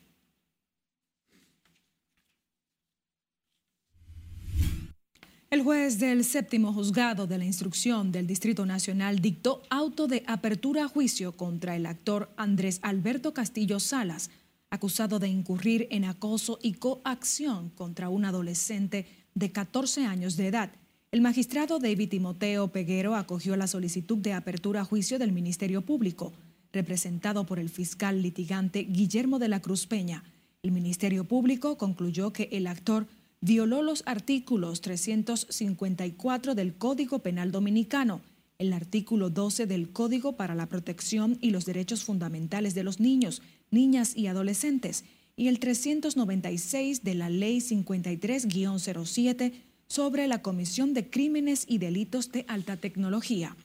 El 5.54 5.62
juez 5.62 6.00
del 6.00 6.26
séptimo 6.26 6.74
juzgado 6.74 7.28
de 7.28 7.38
la 7.38 7.46
instrucción 7.46 8.12
del 8.12 8.26
Distrito 8.26 8.66
Nacional 8.66 9.20
dictó 9.20 9.62
auto 9.70 10.08
de 10.08 10.24
apertura 10.26 10.86
a 10.86 10.88
juicio 10.88 11.34
contra 11.34 11.76
el 11.76 11.86
actor 11.86 12.34
Andrés 12.38 12.80
Alberto 12.82 13.36
Castillo 13.36 13.80
Salas, 13.80 14.32
acusado 14.72 15.20
de 15.20 15.28
incurrir 15.28 15.88
en 15.92 16.06
acoso 16.06 16.58
y 16.64 16.74
coacción 16.74 17.70
contra 17.70 18.10
un 18.10 18.26
adolescente 18.26 19.06
de 19.36 19.52
14 19.52 20.08
años 20.08 20.38
de 20.38 20.48
edad. 20.48 20.72
El 21.14 21.22
magistrado 21.22 21.78
David 21.78 22.10
Timoteo 22.10 22.70
Peguero 22.70 23.14
acogió 23.14 23.56
la 23.56 23.68
solicitud 23.68 24.18
de 24.18 24.34
apertura 24.34 24.82
a 24.82 24.84
juicio 24.84 25.20
del 25.20 25.32
Ministerio 25.32 25.84
Público, 25.84 26.34
representado 26.72 27.46
por 27.46 27.60
el 27.60 27.70
fiscal 27.70 28.24
litigante 28.24 28.82
Guillermo 28.82 29.38
de 29.38 29.48
la 29.48 29.60
Cruz 29.60 29.86
Peña. 29.86 30.24
El 30.64 30.72
Ministerio 30.72 31.24
Público 31.24 31.78
concluyó 31.78 32.34
que 32.34 32.50
el 32.52 32.66
actor 32.66 33.06
violó 33.42 33.84
los 33.84 34.02
artículos 34.08 34.82
354 34.82 36.56
del 36.56 36.74
Código 36.74 37.20
Penal 37.20 37.52
Dominicano, 37.52 38.22
el 38.58 38.74
artículo 38.74 39.30
12 39.30 39.68
del 39.68 39.92
Código 39.92 40.36
para 40.36 40.56
la 40.56 40.66
Protección 40.66 41.38
y 41.42 41.52
los 41.52 41.66
Derechos 41.66 42.04
Fundamentales 42.04 42.74
de 42.74 42.84
los 42.84 43.00
Niños, 43.00 43.44
Niñas 43.70 44.18
y 44.18 44.26
Adolescentes 44.26 45.04
y 45.36 45.48
el 45.48 45.60
396 45.60 47.04
de 47.04 47.14
la 47.14 47.30
Ley 47.30 47.60
53-07 47.60 49.54
sobre 49.88 50.28
la 50.28 50.42
Comisión 50.42 50.94
de 50.94 51.10
Crímenes 51.10 51.66
y 51.68 51.78
Delitos 51.78 52.32
de 52.32 52.46
Alta 52.48 52.78
Tecnología. 52.78 53.56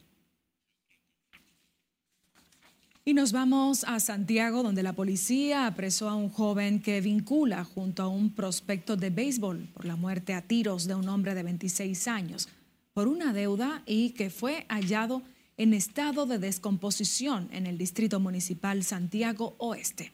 Y 3.08 3.14
nos 3.14 3.32
vamos 3.32 3.84
a 3.84 4.00
Santiago, 4.00 4.62
donde 4.62 4.82
la 4.82 4.92
policía 4.92 5.66
apresó 5.66 6.10
a 6.10 6.14
un 6.14 6.28
joven 6.28 6.82
que 6.82 7.00
vincula 7.00 7.64
junto 7.64 8.02
a 8.02 8.08
un 8.08 8.34
prospecto 8.34 8.96
de 8.96 9.08
béisbol 9.08 9.68
por 9.72 9.86
la 9.86 9.96
muerte 9.96 10.34
a 10.34 10.42
tiros 10.42 10.86
de 10.86 10.94
un 10.94 11.08
hombre 11.08 11.34
de 11.34 11.42
26 11.42 12.06
años 12.06 12.50
por 12.92 13.08
una 13.08 13.32
deuda 13.32 13.82
y 13.86 14.10
que 14.10 14.28
fue 14.28 14.66
hallado 14.68 15.22
en 15.56 15.72
estado 15.72 16.26
de 16.26 16.38
descomposición 16.38 17.48
en 17.50 17.66
el 17.66 17.78
Distrito 17.78 18.20
Municipal 18.20 18.84
Santiago 18.84 19.54
Oeste. 19.58 20.12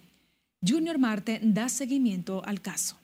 Junior 0.64 0.99
Marte 0.99 1.40
da 1.42 1.68
seguimiento 1.68 2.44
al 2.44 2.61
caso. 2.61 2.96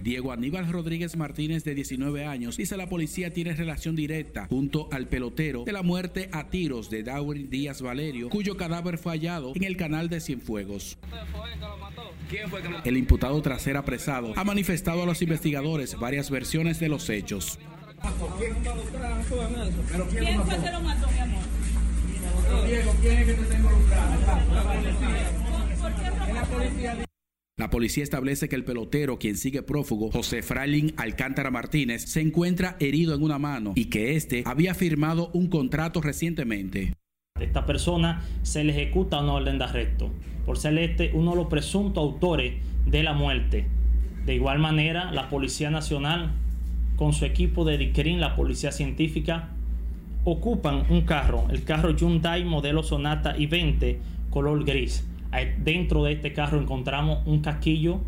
Diego 0.00 0.32
Aníbal 0.32 0.70
Rodríguez 0.72 1.16
Martínez, 1.16 1.64
de 1.64 1.74
19 1.74 2.24
años, 2.24 2.56
dice 2.56 2.76
la 2.76 2.88
policía 2.88 3.32
tiene 3.32 3.54
relación 3.54 3.96
directa 3.96 4.46
junto 4.46 4.88
al 4.92 5.08
pelotero 5.08 5.64
de 5.64 5.72
la 5.72 5.82
muerte 5.82 6.28
a 6.32 6.48
tiros 6.48 6.88
de 6.90 7.02
Dawin 7.02 7.50
Díaz 7.50 7.82
Valerio, 7.82 8.30
cuyo 8.30 8.56
cadáver 8.56 8.98
fue 8.98 9.12
hallado 9.12 9.52
en 9.54 9.64
el 9.64 9.76
canal 9.76 10.08
de 10.08 10.20
Cienfuegos. 10.20 10.98
El 12.84 12.96
imputado 12.96 13.40
tras 13.42 13.62
ser 13.62 13.76
apresado 13.76 14.32
ha 14.36 14.44
manifestado 14.44 15.02
a 15.02 15.06
los 15.06 15.20
investigadores 15.20 15.98
varias 15.98 16.30
versiones 16.30 16.80
de 16.80 16.88
los 16.88 17.10
hechos. 17.10 17.58
¿Quién 18.38 18.56
fue 20.44 20.58
que 20.58 20.70
lo 20.70 20.80
mató, 20.80 21.08
mi 21.10 21.18
amor? 21.18 21.42
Diego, 22.66 22.94
¿quién 23.00 23.18
es 23.18 23.26
que 23.26 23.34
te 23.34 23.42
está 23.42 23.56
involucrado? 23.56 24.20
La 26.32 26.44
policía... 26.44 27.09
La 27.60 27.68
policía 27.68 28.02
establece 28.02 28.48
que 28.48 28.56
el 28.56 28.64
pelotero, 28.64 29.18
quien 29.18 29.36
sigue 29.36 29.62
prófugo, 29.62 30.10
José 30.10 30.40
Frailin 30.40 30.94
Alcántara 30.96 31.50
Martínez, 31.50 32.02
se 32.06 32.22
encuentra 32.22 32.78
herido 32.80 33.14
en 33.14 33.22
una 33.22 33.38
mano 33.38 33.74
y 33.76 33.90
que 33.90 34.16
este 34.16 34.42
había 34.46 34.72
firmado 34.72 35.30
un 35.34 35.48
contrato 35.48 36.00
recientemente. 36.00 36.94
Esta 37.38 37.66
persona 37.66 38.22
se 38.40 38.64
le 38.64 38.72
ejecuta 38.72 39.20
una 39.20 39.34
orden 39.34 39.58
de 39.58 39.64
arresto 39.64 40.10
por 40.46 40.56
ser 40.56 40.78
este 40.78 41.10
uno 41.12 41.32
de 41.32 41.36
los 41.36 41.48
presuntos 41.48 42.02
autores 42.02 42.54
de 42.86 43.02
la 43.02 43.12
muerte. 43.12 43.66
De 44.24 44.34
igual 44.34 44.58
manera, 44.58 45.12
la 45.12 45.28
Policía 45.28 45.68
Nacional, 45.68 46.30
con 46.96 47.12
su 47.12 47.26
equipo 47.26 47.66
de 47.66 47.76
DICRIN, 47.76 48.20
la 48.20 48.36
Policía 48.36 48.72
Científica, 48.72 49.50
ocupan 50.24 50.86
un 50.88 51.02
carro, 51.02 51.46
el 51.50 51.62
carro 51.64 51.94
Hyundai 51.94 52.42
modelo 52.42 52.82
Sonata 52.82 53.36
i20 53.36 53.98
color 54.30 54.64
gris 54.64 55.04
Dentro 55.58 56.04
de 56.04 56.12
este 56.12 56.32
carro 56.32 56.60
encontramos 56.60 57.26
un 57.26 57.40
casquillo 57.40 58.00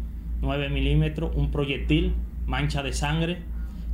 9 0.43 0.71
milímetros, 0.71 1.31
un 1.37 1.51
proyectil, 1.51 2.15
mancha 2.47 2.83
de 2.83 2.93
sangre 2.93 3.39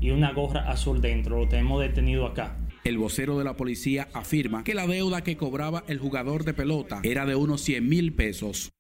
y 0.00 0.10
una 0.10 0.32
gorra 0.32 0.70
azul 0.70 1.00
dentro. 1.00 1.38
Lo 1.38 1.48
tenemos 1.48 1.80
detenido 1.80 2.26
acá. 2.26 2.56
El 2.84 2.96
vocero 2.96 3.38
de 3.38 3.44
la 3.44 3.54
policía 3.54 4.08
afirma 4.14 4.64
que 4.64 4.74
la 4.74 4.86
deuda 4.86 5.22
que 5.22 5.36
cobraba 5.36 5.84
el 5.88 5.98
jugador 5.98 6.44
de 6.44 6.54
pelota 6.54 7.00
era 7.02 7.26
de 7.26 7.34
unos 7.34 7.60
100 7.60 7.86
mil 7.86 8.14
pesos. 8.14 8.72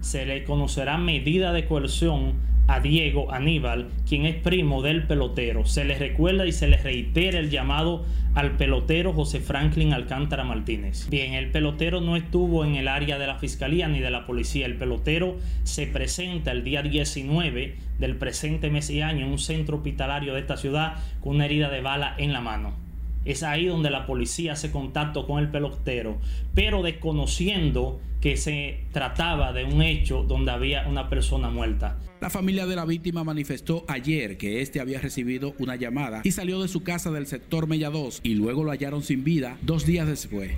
Se 0.00 0.26
le 0.26 0.44
conocerá 0.44 0.98
medida 0.98 1.52
de 1.52 1.64
coerción 1.64 2.34
a 2.68 2.80
Diego 2.80 3.32
Aníbal, 3.32 3.88
quien 4.06 4.26
es 4.26 4.36
primo 4.36 4.82
del 4.82 5.04
pelotero. 5.06 5.64
Se 5.64 5.84
le 5.84 5.98
recuerda 5.98 6.46
y 6.46 6.52
se 6.52 6.68
le 6.68 6.76
reitera 6.76 7.38
el 7.38 7.50
llamado 7.50 8.04
al 8.34 8.58
pelotero 8.58 9.14
José 9.14 9.40
Franklin 9.40 9.94
Alcántara 9.94 10.44
Martínez. 10.44 11.08
Bien, 11.08 11.32
el 11.32 11.50
pelotero 11.50 12.02
no 12.02 12.14
estuvo 12.14 12.66
en 12.66 12.76
el 12.76 12.86
área 12.86 13.18
de 13.18 13.26
la 13.26 13.38
fiscalía 13.38 13.88
ni 13.88 14.00
de 14.00 14.10
la 14.10 14.26
policía. 14.26 14.66
El 14.66 14.76
pelotero 14.76 15.38
se 15.64 15.86
presenta 15.86 16.52
el 16.52 16.62
día 16.62 16.82
19 16.82 17.74
del 17.98 18.16
presente 18.16 18.68
mes 18.68 18.90
y 18.90 19.00
año 19.00 19.24
en 19.24 19.32
un 19.32 19.38
centro 19.38 19.78
hospitalario 19.78 20.34
de 20.34 20.40
esta 20.40 20.58
ciudad 20.58 20.96
con 21.20 21.36
una 21.36 21.46
herida 21.46 21.70
de 21.70 21.80
bala 21.80 22.14
en 22.18 22.34
la 22.34 22.42
mano. 22.42 22.74
Es 23.24 23.42
ahí 23.42 23.66
donde 23.66 23.90
la 23.90 24.06
policía 24.06 24.52
hace 24.52 24.70
contacto 24.70 25.26
con 25.26 25.38
el 25.38 25.48
pelotero, 25.48 26.18
pero 26.54 26.82
desconociendo 26.82 28.00
que 28.20 28.36
se 28.36 28.84
trataba 28.92 29.52
de 29.52 29.64
un 29.64 29.82
hecho 29.82 30.22
donde 30.22 30.50
había 30.50 30.88
una 30.88 31.08
persona 31.08 31.50
muerta. 31.50 31.98
La 32.20 32.30
familia 32.30 32.66
de 32.66 32.74
la 32.74 32.84
víctima 32.84 33.22
manifestó 33.22 33.84
ayer 33.86 34.36
que 34.36 34.60
este 34.60 34.80
había 34.80 35.00
recibido 35.00 35.54
una 35.58 35.76
llamada 35.76 36.22
y 36.24 36.32
salió 36.32 36.60
de 36.60 36.68
su 36.68 36.82
casa 36.82 37.12
del 37.12 37.26
sector 37.26 37.68
Mella 37.68 37.90
2 37.90 38.20
y 38.24 38.34
luego 38.34 38.64
lo 38.64 38.70
hallaron 38.70 39.02
sin 39.02 39.22
vida 39.22 39.56
dos 39.62 39.86
días 39.86 40.08
después. 40.08 40.52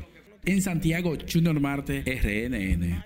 En 0.46 0.62
Santiago, 0.62 1.12
Junior 1.30 1.60
Marte, 1.60 2.02
RNN. 2.02 3.04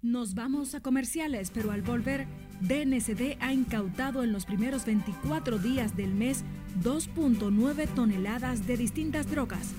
Nos 0.00 0.34
vamos 0.34 0.74
a 0.74 0.80
comerciales, 0.80 1.50
pero 1.52 1.70
al 1.70 1.82
volver, 1.82 2.26
DNCD 2.60 3.36
ha 3.40 3.52
incautado 3.52 4.24
en 4.24 4.32
los 4.32 4.46
primeros 4.46 4.86
24 4.86 5.58
días 5.58 5.96
del 5.96 6.14
mes 6.14 6.44
2.9 6.82 7.88
toneladas 7.88 8.66
de 8.66 8.76
distintas 8.78 9.30
drogas 9.30 9.74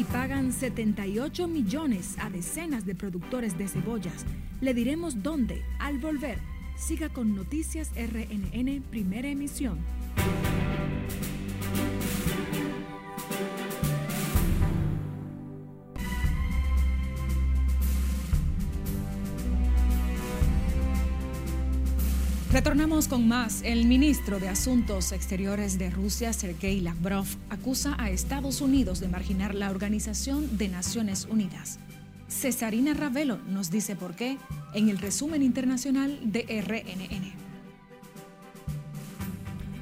y 0.00 0.04
pagan 0.04 0.50
78 0.50 1.46
millones 1.46 2.16
a 2.20 2.30
decenas 2.30 2.86
de 2.86 2.94
productores 2.94 3.58
de 3.58 3.68
cebollas. 3.68 4.24
Le 4.62 4.72
diremos 4.72 5.22
dónde 5.22 5.62
al 5.78 5.98
volver. 5.98 6.38
Siga 6.74 7.10
con 7.10 7.36
Noticias 7.36 7.90
RNN, 7.94 8.80
primera 8.90 9.28
emisión. 9.28 9.78
Retornamos 22.60 23.08
con 23.08 23.26
más. 23.26 23.62
El 23.62 23.86
ministro 23.86 24.38
de 24.38 24.50
Asuntos 24.50 25.12
Exteriores 25.12 25.78
de 25.78 25.88
Rusia, 25.88 26.34
Sergei 26.34 26.82
Lavrov, 26.82 27.24
acusa 27.48 27.96
a 27.98 28.10
Estados 28.10 28.60
Unidos 28.60 29.00
de 29.00 29.08
marginar 29.08 29.54
la 29.54 29.70
Organización 29.70 30.58
de 30.58 30.68
Naciones 30.68 31.26
Unidas. 31.30 31.78
Cesarina 32.28 32.92
Ravelo 32.92 33.38
nos 33.48 33.70
dice 33.70 33.96
por 33.96 34.14
qué 34.14 34.36
en 34.74 34.90
el 34.90 34.98
resumen 34.98 35.42
internacional 35.42 36.20
de 36.22 36.42
RNN. 36.60 37.32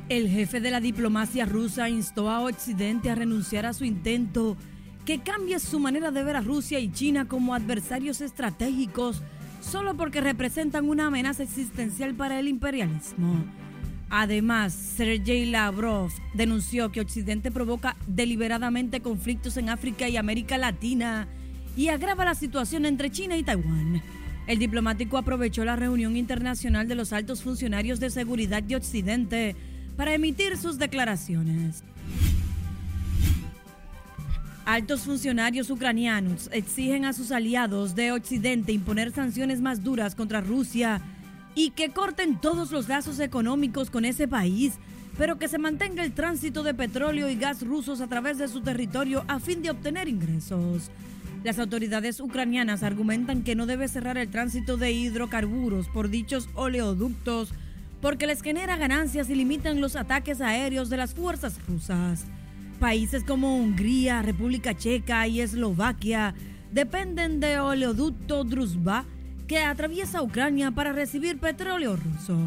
El 0.09 0.29
jefe 0.29 0.61
de 0.61 0.71
la 0.71 0.79
diplomacia 0.79 1.47
rusa 1.47 1.89
instó 1.89 2.31
a 2.31 2.43
Occidente 2.43 3.11
a 3.11 3.17
renunciar 3.17 3.67
a 3.67 3.73
su 3.73 3.85
intento 3.85 4.57
que 5.05 5.21
cambie 5.21 5.59
su 5.59 5.81
manera 5.81 6.13
de 6.13 6.23
ver 6.23 6.37
a 6.37 6.43
Rusia 6.43 6.79
y 6.79 6.93
China 6.93 7.27
como 7.27 7.57
adversarios 7.57 8.21
estratégicos 8.21 9.25
solo 9.69 9.95
porque 9.95 10.21
representan 10.23 10.89
una 10.89 11.07
amenaza 11.07 11.43
existencial 11.43 12.15
para 12.15 12.41
el 12.41 12.49
imperialismo. 12.49 13.45
Además, 14.09 14.73
Sergei 14.73 15.45
Lavrov 15.45 16.11
denunció 16.33 16.91
que 16.91 17.03
Occidente 17.03 17.51
provoca 17.51 17.95
deliberadamente 18.07 19.01
conflictos 19.01 19.59
en 19.59 19.69
África 19.69 20.09
y 20.09 20.17
América 20.17 20.57
Latina 20.57 21.29
y 21.77 21.89
agrava 21.89 22.25
la 22.25 22.35
situación 22.35 22.87
entre 22.87 23.11
China 23.11 23.37
y 23.37 23.43
Taiwán. 23.43 24.03
El 24.47 24.59
diplomático 24.59 25.19
aprovechó 25.19 25.63
la 25.67 25.77
reunión 25.77 26.17
internacional 26.17 26.89
de 26.89 26.95
los 26.95 27.13
altos 27.13 27.43
funcionarios 27.43 28.01
de 28.01 28.09
seguridad 28.09 28.63
de 28.63 28.77
Occidente 28.77 29.55
para 29.99 30.15
emitir 30.15 30.57
sus 30.57 30.79
declaraciones. 30.79 31.85
Altos 34.69 35.01
funcionarios 35.01 35.71
ucranianos 35.71 36.51
exigen 36.53 37.07
a 37.07 37.15
sus 37.15 37.33
aliados 37.33 37.95
de 37.95 38.13
Occidente 38.13 38.71
imponer 38.71 39.13
sanciones 39.13 39.63
más 39.63 39.83
duras 39.83 40.15
contra 40.15 40.43
Rusia 40.43 41.01
y 41.55 41.71
que 41.71 41.89
corten 41.89 42.39
todos 42.39 42.71
los 42.71 42.87
lazos 42.87 43.19
económicos 43.19 43.89
con 43.89 44.05
ese 44.05 44.29
país, 44.29 44.75
pero 45.17 45.39
que 45.39 45.49
se 45.49 45.57
mantenga 45.57 46.05
el 46.05 46.13
tránsito 46.13 46.65
de 46.65 46.75
petróleo 46.75 47.31
y 47.31 47.37
gas 47.37 47.67
rusos 47.67 48.03
a 48.03 48.09
través 48.09 48.37
de 48.37 48.47
su 48.47 48.61
territorio 48.61 49.25
a 49.27 49.41
fin 49.41 49.63
de 49.63 49.71
obtener 49.71 50.07
ingresos. 50.07 50.91
Las 51.45 51.59
autoridades 51.59 52.21
ucranianas 52.21 52.83
argumentan 52.83 53.45
que 53.45 53.55
no 53.55 53.65
debe 53.65 53.89
cerrar 53.89 54.19
el 54.19 54.29
tránsito 54.29 54.77
de 54.77 54.93
hidrocarburos 54.93 55.89
por 55.89 56.11
dichos 56.11 56.47
oleoductos 56.53 57.55
porque 58.03 58.27
les 58.27 58.43
genera 58.43 58.77
ganancias 58.77 59.31
y 59.31 59.35
limitan 59.35 59.81
los 59.81 59.97
ataques 59.97 60.43
aéreos 60.43 60.91
de 60.91 60.99
las 60.99 61.15
fuerzas 61.15 61.59
rusas. 61.67 62.27
Países 62.79 63.25
como 63.25 63.57
Hungría, 63.57 64.23
República 64.23 64.75
Checa 64.75 65.27
y 65.27 65.41
Eslovaquia 65.41 66.35
dependen 66.71 67.41
de 67.41 67.59
oleoducto 67.59 68.45
Druzhba 68.45 69.05
que 69.49 69.59
atraviesa 69.59 70.23
Ucrania 70.23 70.71
para 70.71 70.93
recibir 70.93 71.39
petróleo 71.39 71.97
ruso. 71.97 72.39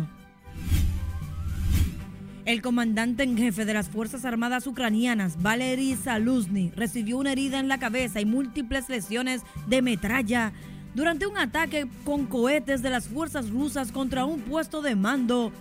El 2.45 2.61
comandante 2.61 3.23
en 3.23 3.37
jefe 3.37 3.65
de 3.65 3.73
las 3.73 3.89
Fuerzas 3.89 4.25
Armadas 4.25 4.65
ucranianas, 4.67 5.41
Valery 5.41 5.95
Saluzny, 5.95 6.71
recibió 6.75 7.17
una 7.17 7.33
herida 7.33 7.59
en 7.59 7.67
la 7.67 7.77
cabeza 7.77 8.21
y 8.21 8.25
múltiples 8.25 8.89
lesiones 8.89 9.41
de 9.67 9.81
metralla 9.81 10.53
durante 10.95 11.27
un 11.27 11.37
ataque 11.37 11.87
con 12.03 12.25
cohetes 12.25 12.81
de 12.81 12.89
las 12.89 13.07
fuerzas 13.07 13.49
rusas 13.49 13.91
contra 13.91 14.25
un 14.25 14.41
puesto 14.41 14.81
de 14.81 14.95
mando 14.95 15.51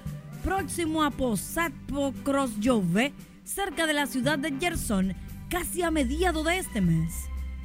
próximo 0.42 1.02
a 1.02 1.10
Posatpo 1.10 2.14
Krosjove, 2.24 3.12
cerca 3.44 3.86
de 3.86 3.92
la 3.92 4.06
ciudad 4.06 4.38
de 4.38 4.52
Gerson, 4.58 5.14
casi 5.48 5.82
a 5.82 5.90
mediado 5.90 6.44
de 6.44 6.58
este 6.58 6.80
mes. 6.80 7.12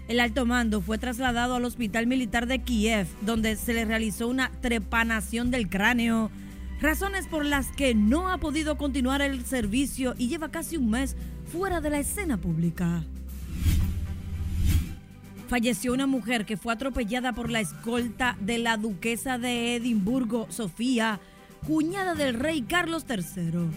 El 0.08 0.20
alto 0.20 0.46
mando 0.46 0.82
fue 0.82 0.98
trasladado 0.98 1.56
al 1.56 1.66
Hospital 1.66 2.08
Militar 2.08 2.48
de 2.48 2.60
Kiev, 2.60 3.08
donde 3.22 3.56
se 3.56 3.74
le 3.74 3.86
realizó 3.86 4.28
una 4.28 4.52
trepanación 4.62 5.52
del 5.52 5.70
cráneo 5.70 6.30
razones 6.80 7.28
por 7.28 7.46
las 7.46 7.68
que 7.70 7.96
no 7.96 8.30
ha 8.30 8.38
podido 8.38 8.78
continuar 8.78 9.22
el 9.22 9.46
servicio 9.46 10.14
y 10.18 10.28
lleva 10.28 10.52
casi 10.52 10.78
un 10.78 10.90
mes 10.90 11.16
fuera 11.52 11.82
de 11.82 11.90
la 11.90 12.00
escena 12.00 12.38
pública. 12.38 13.04
Falleció 15.48 15.94
una 15.94 16.08
mujer 16.08 16.46
que 16.46 16.58
fue 16.58 16.74
atropellada 16.74 17.34
por 17.34 17.50
la 17.50 17.60
escolta 17.60 18.36
de 18.42 18.58
la 18.58 18.78
duquesa 18.78 19.38
de 19.38 19.76
Edimburgo, 19.76 20.48
Sofía, 20.50 21.20
cuñada 21.66 22.16
del 22.16 22.34
rey 22.34 22.64
Carlos 22.64 23.06
III. 23.08 23.70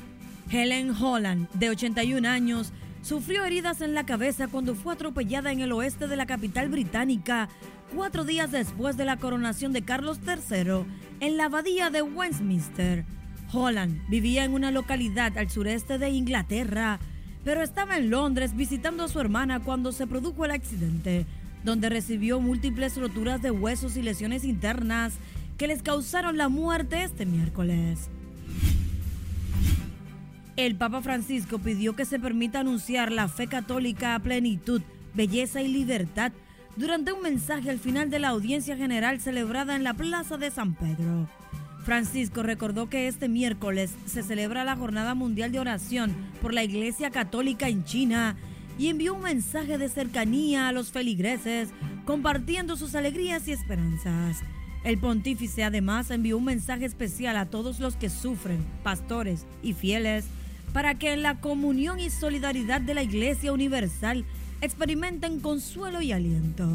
Helen 0.50 0.95
Holland, 0.95 1.49
de 1.52 1.71
81 1.71 2.26
años, 2.26 2.73
sufrió 3.02 3.45
heridas 3.45 3.81
en 3.81 3.95
la 3.95 4.07
cabeza 4.07 4.49
cuando 4.49 4.75
fue 4.75 4.95
atropellada 4.95 5.52
en 5.52 5.61
el 5.61 5.73
oeste 5.73 6.09
de 6.09 6.17
la 6.17 6.26
capital 6.26 6.69
británica, 6.69 7.49
cuatro 7.95 8.25
días 8.25 8.50
después 8.50 8.97
de 8.97 9.05
la 9.05 9.19
coronación 9.19 9.73
de 9.73 9.83
Carlos 9.83 10.21
III 10.26 10.85
en 11.21 11.37
la 11.37 11.47
abadía 11.47 11.90
de 11.90 12.02
Westminster. 12.02 13.05
Holland 13.52 14.00
vivía 14.09 14.45
en 14.45 14.52
una 14.52 14.71
localidad 14.71 15.37
al 15.37 15.50
sureste 15.50 15.99
de 15.99 16.11
Inglaterra, 16.11 16.99
pero 17.45 17.62
estaba 17.62 17.97
en 17.97 18.11
Londres 18.11 18.57
visitando 18.57 19.05
a 19.05 19.09
su 19.09 19.21
hermana 19.21 19.61
cuando 19.61 19.93
se 19.93 20.07
produjo 20.07 20.45
el 20.45 20.50
accidente, 20.50 21.26
donde 21.64 21.88
recibió 21.88 22.40
múltiples 22.40 22.97
roturas 22.97 23.43
de 23.43 23.50
huesos 23.50 23.97
y 23.97 24.02
lesiones 24.02 24.45
internas 24.45 25.14
que 25.57 25.67
les 25.67 25.83
causaron 25.83 26.37
la 26.37 26.49
muerte 26.49 27.02
este 27.02 27.26
miércoles. 27.26 28.11
El 30.59 30.75
Papa 30.75 31.00
Francisco 31.03 31.61
pidió 31.61 31.95
que 31.95 32.05
se 32.05 32.19
permita 32.19 32.59
anunciar 32.59 33.12
la 33.12 33.29
fe 33.29 33.47
católica 33.47 34.17
a 34.17 34.19
plenitud, 34.19 34.83
belleza 35.15 35.62
y 35.62 35.69
libertad 35.69 36.33
durante 36.75 37.12
un 37.12 37.23
mensaje 37.23 37.71
al 37.71 37.79
final 37.79 38.11
de 38.11 38.19
la 38.19 38.31
audiencia 38.31 38.77
general 38.77 39.21
celebrada 39.21 39.77
en 39.77 39.85
la 39.85 39.95
Plaza 39.95 40.37
de 40.37 40.50
San 40.50 40.75
Pedro. 40.75 41.29
Francisco 41.85 42.43
recordó 42.43 42.91
que 42.91 43.07
este 43.07 43.29
miércoles 43.29 43.95
se 44.07 44.25
celebra 44.25 44.65
la 44.65 44.75
Jornada 44.75 45.15
Mundial 45.15 45.53
de 45.53 45.61
Oración 45.61 46.12
por 46.43 46.53
la 46.53 46.65
Iglesia 46.65 47.11
Católica 47.11 47.69
en 47.69 47.85
China 47.85 48.35
y 48.81 48.88
envió 48.88 49.15
un 49.15 49.23
mensaje 49.23 49.79
de 49.79 49.88
cercanía 49.88 50.67
a 50.67 50.73
los 50.73 50.91
feligreses, 50.91 51.69
compartiendo 52.05 52.77
sus 52.77 52.97
alegrías 52.97 53.47
y 53.47 53.53
esperanzas. 53.53 54.38
El 54.83 54.99
pontífice 54.99 55.62
además 55.62 56.11
envió 56.11 56.37
un 56.37 56.47
mensaje 56.47 56.85
especial 56.85 57.37
a 57.37 57.47
todos 57.47 57.79
los 57.79 57.95
que 57.95 58.11
sufren, 58.11 58.65
pastores 58.83 59.47
y 59.62 59.73
fieles, 59.73 60.25
para 60.78 60.94
que 60.94 61.12
en 61.12 61.25
la 61.25 61.40
comunión 61.40 61.99
y 61.99 62.08
solidaridad 62.08 62.80
de 62.80 62.94
la 62.94 63.02
Iglesia 63.02 63.52
Universal 63.52 64.25
experimenten 64.61 65.40
consuelo 65.40 66.00
y 66.00 66.12
aliento. 66.12 66.70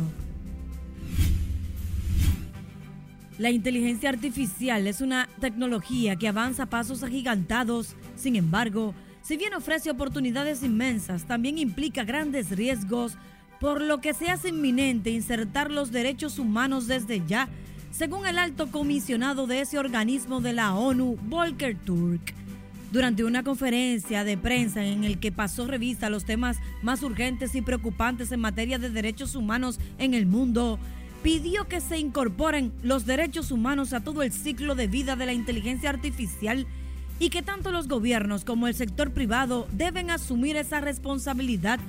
La 3.37 3.49
inteligencia 3.49 4.09
artificial 4.09 4.87
es 4.87 4.99
una 4.99 5.29
tecnología 5.39 6.17
que 6.17 6.27
avanza 6.27 6.63
a 6.63 6.69
pasos 6.69 7.01
agigantados, 7.01 7.95
sin 8.17 8.35
embargo, 8.35 8.93
si 9.21 9.37
bien 9.37 9.53
ofrece 9.53 9.89
oportunidades 9.89 10.63
inmensas, 10.63 11.23
también 11.23 11.57
implica 11.57 12.03
grandes 12.03 12.49
riesgos, 12.49 13.13
por 13.61 13.79
lo 13.79 14.01
que 14.01 14.13
se 14.13 14.29
hace 14.29 14.49
inminente 14.49 15.11
insertar 15.11 15.71
los 15.71 15.93
derechos 15.93 16.39
humanos 16.39 16.87
desde 16.87 17.25
ya, 17.25 17.47
según 17.91 18.25
el 18.25 18.37
alto 18.37 18.69
comisionado 18.69 19.47
de 19.47 19.61
ese 19.61 19.79
organismo 19.79 20.41
de 20.41 20.51
la 20.51 20.75
ONU, 20.75 21.17
Volker 21.21 21.77
Turk 21.77 22.42
durante 22.93 23.23
una 23.23 23.43
conferencia 23.43 24.23
de 24.23 24.37
prensa 24.37 24.85
en 24.85 25.03
el 25.03 25.19
que 25.19 25.31
pasó 25.31 25.65
revista 25.65 26.11
los 26.11 26.25
temas 26.25 26.59
más 26.83 27.01
urgentes 27.01 27.55
y 27.55 27.63
preocupantes 27.63 28.31
en 28.31 28.39
materia 28.39 28.77
de 28.77 28.91
derechos 28.91 29.33
humanos 29.33 29.79
en 29.97 30.13
el 30.13 30.27
mundo, 30.27 30.77
pidió 31.23 31.67
que 31.67 31.81
se 31.81 31.97
incorporen 31.97 32.71
los 32.83 33.07
derechos 33.07 33.49
humanos 33.49 33.93
a 33.93 34.03
todo 34.03 34.21
el 34.21 34.31
ciclo 34.31 34.75
de 34.75 34.85
vida 34.85 35.15
de 35.15 35.25
la 35.25 35.33
inteligencia 35.33 35.89
artificial 35.89 36.67
y 37.17 37.31
que 37.31 37.41
tanto 37.41 37.71
los 37.71 37.87
gobiernos 37.87 38.45
como 38.45 38.67
el 38.67 38.75
sector 38.75 39.11
privado 39.11 39.67
deben 39.71 40.11
asumir 40.11 40.55
esa 40.55 40.79
responsabilidad 40.79 41.79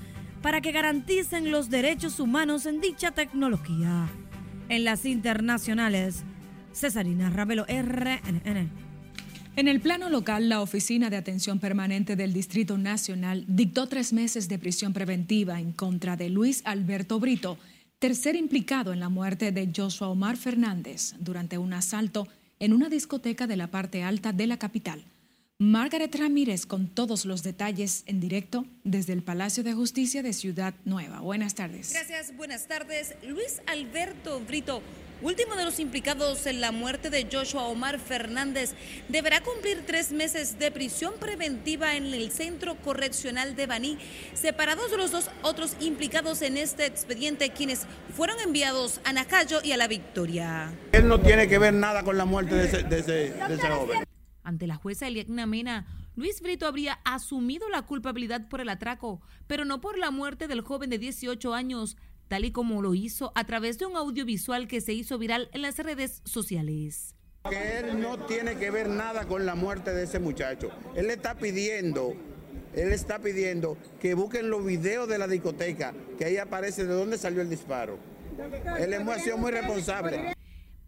para 0.40 0.62
que 0.62 0.72
garanticen 0.72 1.50
los 1.50 1.68
derechos 1.68 2.18
humanos 2.18 2.64
en 2.64 2.80
dicha 2.80 3.10
tecnología. 3.10 4.08
En 4.70 4.84
las 4.84 5.04
internacionales, 5.04 6.24
Cesarina 6.72 7.28
Ravelo, 7.28 7.66
RNN. 7.68 8.83
En 9.56 9.68
el 9.68 9.80
plano 9.80 10.10
local, 10.10 10.48
la 10.48 10.60
Oficina 10.60 11.10
de 11.10 11.16
Atención 11.16 11.60
Permanente 11.60 12.16
del 12.16 12.32
Distrito 12.32 12.76
Nacional 12.76 13.44
dictó 13.46 13.86
tres 13.86 14.12
meses 14.12 14.48
de 14.48 14.58
prisión 14.58 14.92
preventiva 14.92 15.60
en 15.60 15.70
contra 15.70 16.16
de 16.16 16.28
Luis 16.28 16.60
Alberto 16.64 17.20
Brito, 17.20 17.56
tercer 18.00 18.34
implicado 18.34 18.92
en 18.92 18.98
la 18.98 19.08
muerte 19.08 19.52
de 19.52 19.70
Joshua 19.74 20.08
Omar 20.08 20.36
Fernández 20.36 21.14
durante 21.20 21.56
un 21.56 21.72
asalto 21.72 22.26
en 22.58 22.72
una 22.72 22.88
discoteca 22.88 23.46
de 23.46 23.56
la 23.56 23.68
parte 23.68 24.02
alta 24.02 24.32
de 24.32 24.48
la 24.48 24.56
capital. 24.56 25.04
Margaret 25.60 26.12
Ramírez 26.16 26.66
con 26.66 26.88
todos 26.88 27.24
los 27.24 27.44
detalles 27.44 28.02
en 28.06 28.18
directo 28.18 28.66
desde 28.82 29.12
el 29.12 29.22
Palacio 29.22 29.62
de 29.62 29.72
Justicia 29.72 30.24
de 30.24 30.32
Ciudad 30.32 30.74
Nueva. 30.84 31.20
Buenas 31.20 31.54
tardes. 31.54 31.92
Gracias, 31.92 32.36
buenas 32.36 32.66
tardes. 32.66 33.14
Luis 33.22 33.62
Alberto 33.68 34.40
Brito 34.40 34.82
último 35.24 35.56
de 35.56 35.64
los 35.64 35.80
implicados 35.80 36.46
en 36.46 36.60
la 36.60 36.70
muerte 36.70 37.08
de 37.08 37.26
Joshua 37.30 37.64
Omar 37.64 37.98
Fernández, 37.98 38.74
deberá 39.08 39.40
cumplir 39.42 39.82
tres 39.87 40.12
meses 40.12 40.58
de 40.58 40.70
prisión 40.70 41.14
preventiva 41.18 41.96
en 41.96 42.12
el 42.12 42.30
Centro 42.30 42.76
Correccional 42.76 43.56
de 43.56 43.66
Baní, 43.66 43.98
separados 44.34 44.90
de 44.90 44.98
los 44.98 45.10
dos 45.10 45.30
otros 45.42 45.76
implicados 45.80 46.42
en 46.42 46.58
este 46.58 46.84
expediente, 46.84 47.50
quienes 47.50 47.87
fueron 48.14 48.38
enviados 48.40 49.00
a 49.04 49.14
Nacayo 49.14 49.60
y 49.64 49.72
a 49.72 49.78
La 49.78 49.88
Victoria. 49.88 50.74
Él 50.92 51.08
no 51.08 51.18
tiene 51.18 51.48
que 51.48 51.58
ver 51.58 51.72
nada 51.72 52.02
con 52.02 52.18
la 52.18 52.26
muerte 52.26 52.54
de 52.54 52.98
ese, 52.98 53.34
joven. 53.68 54.04
Ante 54.42 54.66
la 54.66 54.76
jueza 54.76 55.06
Eliagna 55.06 55.46
Mena, 55.46 55.87
Luis 56.16 56.42
Brito 56.42 56.66
habría 56.66 57.00
asumido 57.04 57.68
la 57.70 57.82
culpabilidad 57.82 58.48
por 58.48 58.60
el 58.60 58.68
atraco, 58.68 59.22
pero 59.46 59.64
no 59.64 59.80
por 59.80 59.96
la 59.96 60.10
muerte 60.10 60.48
del 60.48 60.60
joven 60.60 60.90
de 60.90 60.98
18 60.98 61.54
años, 61.54 61.96
tal 62.28 62.44
y 62.44 62.52
como 62.52 62.82
lo 62.82 62.94
hizo 62.94 63.32
a 63.34 63.44
través 63.44 63.78
de 63.78 63.87
un 63.87 63.96
audiovisual 63.96 64.68
que 64.68 64.80
se 64.80 64.92
hizo 64.92 65.18
viral 65.18 65.48
en 65.52 65.62
las 65.62 65.78
redes 65.78 66.22
sociales. 66.24 67.14
Que 67.48 67.78
él 67.78 68.00
no 68.00 68.18
tiene 68.26 68.56
que 68.56 68.70
ver 68.70 68.88
nada 68.88 69.26
con 69.26 69.44
la 69.44 69.54
muerte 69.54 69.92
de 69.92 70.04
ese 70.04 70.18
muchacho. 70.18 70.70
Él 70.94 71.10
está 71.10 71.37
pidiendo, 71.37 72.14
él 72.74 72.92
está 72.92 73.18
pidiendo 73.18 73.76
que 74.00 74.14
busquen 74.14 74.48
los 74.48 74.64
videos 74.64 75.08
de 75.08 75.18
la 75.18 75.28
discoteca, 75.28 75.94
que 76.18 76.24
ahí 76.24 76.38
aparece 76.38 76.87
de 76.87 76.94
dónde 76.94 77.18
salió 77.18 77.42
el 77.42 77.50
disparo. 77.50 77.98
Él 78.78 78.92
es 78.94 79.22
sido 79.22 79.38
muy 79.38 79.50
responsable. 79.50 80.34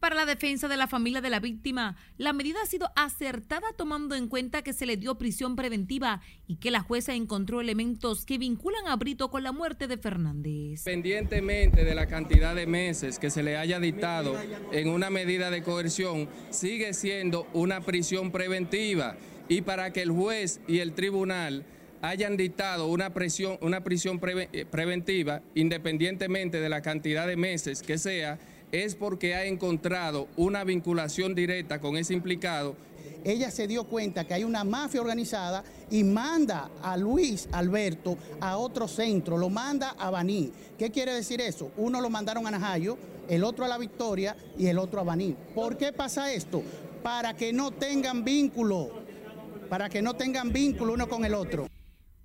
Para 0.06 0.14
la 0.14 0.24
defensa 0.24 0.68
de 0.68 0.76
la 0.76 0.86
familia 0.86 1.20
de 1.20 1.30
la 1.30 1.40
víctima, 1.40 1.96
la 2.16 2.32
medida 2.32 2.60
ha 2.62 2.66
sido 2.66 2.92
acertada 2.94 3.66
tomando 3.76 4.14
en 4.14 4.28
cuenta 4.28 4.62
que 4.62 4.72
se 4.72 4.86
le 4.86 4.96
dio 4.96 5.18
prisión 5.18 5.56
preventiva 5.56 6.20
y 6.46 6.58
que 6.58 6.70
la 6.70 6.78
jueza 6.78 7.14
encontró 7.14 7.60
elementos 7.60 8.24
que 8.24 8.38
vinculan 8.38 8.86
a 8.86 8.94
Brito 8.94 9.32
con 9.32 9.42
la 9.42 9.50
muerte 9.50 9.88
de 9.88 9.98
Fernández. 9.98 10.86
Independientemente 10.86 11.82
de 11.82 11.92
la 11.96 12.06
cantidad 12.06 12.54
de 12.54 12.68
meses 12.68 13.18
que 13.18 13.30
se 13.30 13.42
le 13.42 13.56
haya 13.56 13.80
dictado 13.80 14.36
en 14.70 14.90
una 14.90 15.10
medida 15.10 15.50
de 15.50 15.64
coerción, 15.64 16.28
sigue 16.50 16.94
siendo 16.94 17.48
una 17.52 17.80
prisión 17.80 18.30
preventiva 18.30 19.16
y 19.48 19.62
para 19.62 19.92
que 19.92 20.02
el 20.02 20.12
juez 20.12 20.60
y 20.68 20.78
el 20.78 20.92
tribunal 20.92 21.64
hayan 22.00 22.36
dictado 22.36 22.86
una, 22.86 23.12
prisión, 23.12 23.58
una 23.60 23.82
prisión 23.82 24.20
eh, 24.22 24.66
preventiva, 24.70 25.42
independientemente 25.56 26.60
de 26.60 26.68
la 26.68 26.80
cantidad 26.80 27.26
de 27.26 27.36
meses 27.36 27.82
que 27.82 27.98
sea, 27.98 28.38
es 28.84 28.94
porque 28.94 29.34
ha 29.34 29.44
encontrado 29.44 30.28
una 30.36 30.64
vinculación 30.64 31.34
directa 31.34 31.80
con 31.80 31.96
ese 31.96 32.14
implicado. 32.14 32.76
Ella 33.24 33.50
se 33.50 33.66
dio 33.66 33.84
cuenta 33.84 34.26
que 34.26 34.34
hay 34.34 34.44
una 34.44 34.64
mafia 34.64 35.00
organizada 35.00 35.64
y 35.90 36.04
manda 36.04 36.70
a 36.82 36.96
Luis 36.96 37.48
Alberto 37.52 38.16
a 38.40 38.56
otro 38.56 38.86
centro, 38.86 39.36
lo 39.36 39.50
manda 39.50 39.90
a 39.98 40.10
Baní. 40.10 40.52
¿Qué 40.78 40.90
quiere 40.90 41.12
decir 41.12 41.40
eso? 41.40 41.72
Uno 41.76 42.00
lo 42.00 42.10
mandaron 42.10 42.46
a 42.46 42.50
Najayo, 42.50 42.96
el 43.28 43.42
otro 43.42 43.64
a 43.64 43.68
La 43.68 43.78
Victoria 43.78 44.36
y 44.58 44.66
el 44.66 44.78
otro 44.78 45.00
a 45.00 45.04
Baní. 45.04 45.34
¿Por 45.54 45.76
qué 45.76 45.92
pasa 45.92 46.32
esto? 46.32 46.62
Para 47.02 47.34
que 47.34 47.52
no 47.52 47.72
tengan 47.72 48.24
vínculo, 48.24 48.90
para 49.68 49.88
que 49.88 50.02
no 50.02 50.14
tengan 50.14 50.52
vínculo 50.52 50.92
uno 50.92 51.08
con 51.08 51.24
el 51.24 51.34
otro. 51.34 51.66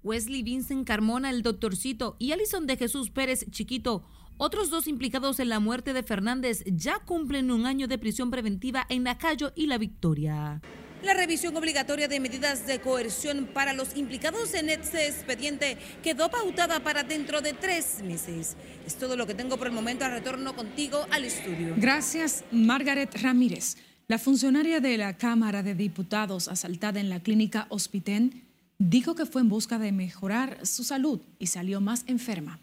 Wesley 0.03 0.43
Vincent 0.43 0.85
Carmona, 0.85 1.29
el 1.29 1.43
doctorcito, 1.43 2.15
y 2.19 2.31
Alison 2.31 2.65
de 2.65 2.77
Jesús 2.77 3.11
Pérez 3.11 3.45
Chiquito 3.51 4.03
Otros 4.43 4.71
dos 4.71 4.87
implicados 4.87 5.39
en 5.39 5.49
la 5.49 5.59
muerte 5.59 5.93
de 5.93 6.01
Fernández 6.01 6.63
ya 6.65 6.97
cumplen 6.97 7.51
un 7.51 7.67
año 7.67 7.87
de 7.87 7.99
prisión 7.99 8.31
preventiva 8.31 8.87
en 8.89 9.03
Nacayo 9.03 9.53
y 9.55 9.67
La 9.67 9.77
Victoria. 9.77 10.59
La 11.03 11.13
revisión 11.13 11.55
obligatoria 11.55 12.07
de 12.07 12.19
medidas 12.19 12.65
de 12.65 12.81
coerción 12.81 13.47
para 13.53 13.73
los 13.73 13.95
implicados 13.95 14.55
en 14.55 14.69
este 14.69 15.05
expediente 15.05 15.77
quedó 16.01 16.31
pautada 16.31 16.79
para 16.79 17.03
dentro 17.03 17.41
de 17.41 17.53
tres 17.53 18.01
meses. 18.03 18.57
Es 18.87 18.95
todo 18.95 19.15
lo 19.15 19.27
que 19.27 19.35
tengo 19.35 19.57
por 19.57 19.67
el 19.67 19.73
momento. 19.73 20.09
Retorno 20.09 20.55
contigo 20.55 21.05
al 21.11 21.25
estudio. 21.25 21.75
Gracias, 21.77 22.43
Margaret 22.51 23.15
Ramírez. 23.21 23.77
La 24.07 24.17
funcionaria 24.17 24.79
de 24.79 24.97
la 24.97 25.17
Cámara 25.17 25.61
de 25.61 25.75
Diputados 25.75 26.47
asaltada 26.47 26.99
en 26.99 27.09
la 27.09 27.19
clínica 27.19 27.67
Hospitén 27.69 28.41
dijo 28.79 29.13
que 29.13 29.27
fue 29.27 29.41
en 29.41 29.49
busca 29.49 29.77
de 29.77 29.91
mejorar 29.91 30.65
su 30.65 30.83
salud 30.83 31.21
y 31.37 31.45
salió 31.45 31.79
más 31.79 32.03
enferma, 32.07 32.59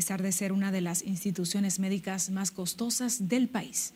pesar 0.00 0.22
de 0.22 0.32
ser 0.32 0.52
una 0.52 0.72
de 0.72 0.80
las 0.80 1.02
instituciones 1.02 1.78
médicas 1.78 2.30
más 2.30 2.50
costosas 2.50 3.28
del 3.28 3.50
país. 3.50 3.92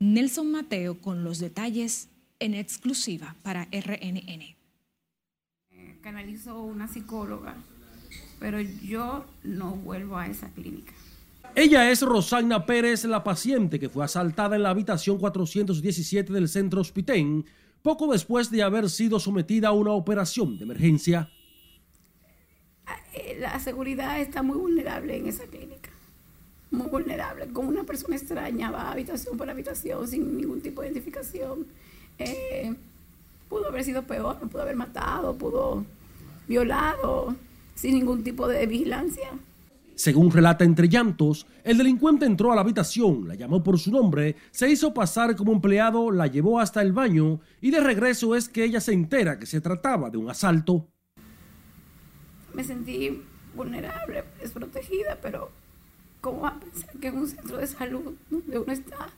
Nelson 0.00 0.50
Mateo 0.50 1.00
con 1.00 1.22
los 1.22 1.38
detalles 1.38 2.08
en 2.40 2.54
exclusiva 2.54 3.36
para 3.44 3.68
RNN. 3.70 4.56
Canalizó 6.02 6.60
una 6.60 6.88
psicóloga, 6.88 7.54
pero 8.40 8.60
yo 8.60 9.26
no 9.44 9.76
vuelvo 9.76 10.16
a 10.18 10.26
esa 10.26 10.48
clínica. 10.48 10.92
Ella 11.54 11.88
es 11.88 12.02
Rosagna 12.02 12.66
Pérez, 12.66 13.04
la 13.04 13.22
paciente 13.22 13.78
que 13.78 13.88
fue 13.88 14.04
asaltada 14.04 14.56
en 14.56 14.64
la 14.64 14.70
habitación 14.70 15.18
417 15.18 16.32
del 16.32 16.48
centro 16.48 16.80
Hospitén 16.80 17.44
poco 17.80 18.10
después 18.10 18.50
de 18.50 18.64
haber 18.64 18.90
sido 18.90 19.20
sometida 19.20 19.68
a 19.68 19.72
una 19.72 19.92
operación 19.92 20.58
de 20.58 20.64
emergencia. 20.64 21.30
La 23.38 23.58
seguridad 23.60 24.20
está 24.20 24.42
muy 24.42 24.56
vulnerable 24.56 25.16
en 25.16 25.28
esa 25.28 25.44
clínica, 25.44 25.90
muy 26.70 26.86
vulnerable. 26.88 27.48
Como 27.52 27.68
una 27.68 27.84
persona 27.84 28.16
extraña 28.16 28.70
va 28.70 28.92
habitación 28.92 29.36
por 29.36 29.48
habitación 29.48 30.06
sin 30.06 30.36
ningún 30.36 30.60
tipo 30.60 30.82
de 30.82 30.88
identificación 30.88 31.66
eh, 32.18 32.74
pudo 33.48 33.68
haber 33.68 33.84
sido 33.84 34.02
peor, 34.02 34.38
pudo 34.48 34.62
haber 34.62 34.76
matado, 34.76 35.34
pudo 35.36 35.84
violado, 36.46 37.34
sin 37.74 37.94
ningún 37.94 38.22
tipo 38.22 38.48
de 38.48 38.66
vigilancia. 38.66 39.30
Según 39.96 40.32
relata 40.32 40.64
entre 40.64 40.88
llantos, 40.88 41.46
el 41.62 41.78
delincuente 41.78 42.26
entró 42.26 42.50
a 42.50 42.56
la 42.56 42.62
habitación, 42.62 43.28
la 43.28 43.36
llamó 43.36 43.62
por 43.62 43.78
su 43.78 43.92
nombre, 43.92 44.34
se 44.50 44.68
hizo 44.68 44.92
pasar 44.92 45.36
como 45.36 45.52
empleado, 45.52 46.10
la 46.10 46.26
llevó 46.26 46.58
hasta 46.58 46.82
el 46.82 46.92
baño 46.92 47.40
y 47.60 47.70
de 47.70 47.80
regreso 47.80 48.34
es 48.34 48.48
que 48.48 48.64
ella 48.64 48.80
se 48.80 48.92
entera 48.92 49.38
que 49.38 49.46
se 49.46 49.60
trataba 49.60 50.10
de 50.10 50.18
un 50.18 50.28
asalto. 50.28 50.88
Me 52.54 52.64
sentí 52.64 53.22
vulnerable, 53.54 54.24
desprotegida, 54.40 55.18
pero 55.20 55.50
¿cómo 56.20 56.42
va 56.42 56.48
a 56.50 56.60
pensar 56.60 56.90
que 56.98 57.08
en 57.08 57.18
un 57.18 57.28
centro 57.28 57.58
de 57.58 57.66
salud 57.66 58.14
donde 58.30 58.58
uno 58.58 58.72
está 58.72 59.08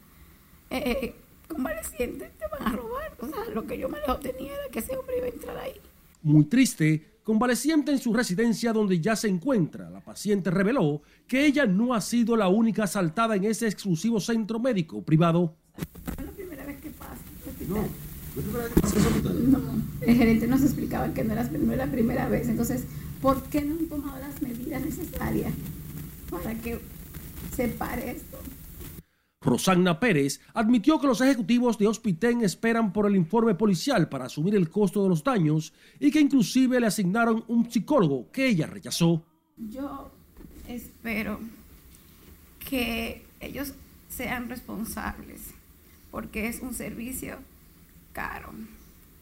eh, 0.70 1.14
convaleciente, 1.49 2.31
te 2.38 2.44
van 2.49 2.72
a 2.72 2.77
robar. 2.77 3.16
O 3.20 3.27
sea, 3.27 3.55
lo 3.55 3.66
que 3.66 3.79
yo 3.79 3.88
me 3.88 3.99
lo 4.07 4.16
tenía 4.18 4.53
era 4.53 4.70
que 4.70 4.81
ese 4.81 4.96
hombre 4.96 5.18
iba 5.18 5.27
a 5.27 5.31
entrar 5.31 5.57
ahí. 5.57 5.75
Muy 6.22 6.44
triste, 6.44 7.20
convaleciente 7.22 7.92
en 7.92 7.99
su 7.99 8.12
residencia 8.12 8.72
donde 8.72 9.01
ya 9.01 9.14
se 9.16 9.29
encuentra, 9.29 9.88
la 9.90 10.01
paciente 10.01 10.51
reveló 10.51 11.03
que 11.27 11.46
ella 11.46 11.66
no 11.66 11.94
ha 11.94 12.01
sido 12.01 12.37
la 12.37 12.49
única 12.49 12.85
asaltada 12.85 13.37
en 13.37 13.44
ese 13.44 13.66
exclusivo 13.66 14.20
centro 14.20 14.59
médico 14.59 15.03
privado. 15.03 15.55
Es 16.18 16.25
la 16.25 16.33
primera 16.33 16.66
vez 16.66 16.81
que 16.81 16.90
pasa. 16.90 17.16
No. 17.68 17.85
No, 19.49 19.61
el 20.03 20.14
gerente 20.14 20.46
nos 20.46 20.61
explicaba 20.61 21.14
que 21.14 21.25
no 21.25 21.33
era 21.33 21.49
la 21.77 21.90
primera 21.90 22.29
vez. 22.29 22.49
Entonces, 22.49 22.85
¿por 23.20 23.42
qué 23.44 23.62
no 23.62 23.74
han 23.74 23.87
tomado 23.87 24.18
las 24.18 24.40
medidas 24.42 24.85
necesarias 24.85 25.52
para 26.31 26.55
que 26.55 26.79
se 27.55 27.68
pare 27.68 28.12
esto? 28.12 28.38
Rosanna 29.40 30.00
Pérez 30.00 30.40
admitió 30.55 30.98
que 31.00 31.07
los 31.07 31.20
ejecutivos 31.20 31.79
de 31.79 31.87
Hospitén 31.87 32.42
esperan 32.42 32.92
por 32.92 33.07
el 33.07 33.14
informe 33.14 33.55
policial 33.55 34.09
para 34.09 34.26
asumir 34.26 34.57
el 34.57 34.68
costo 34.68 35.02
de 35.02 35.09
los 35.09 35.22
daños 35.22 35.72
y 36.00 36.11
que 36.11 36.20
inclusive 36.20 36.81
le 36.81 36.88
asignaron 36.88 37.44
un 37.46 37.70
psicólogo 37.70 38.31
que 38.33 38.48
ella 38.48 38.66
rechazó. 38.66 39.22
Yo 39.57 40.11
espero 40.68 41.38
que 42.68 43.24
ellos 43.40 43.72
sean 44.09 44.48
responsables 44.48 45.52
porque 46.11 46.48
es 46.48 46.61
un 46.61 46.74
servicio 46.74 47.38
caro. 48.12 48.52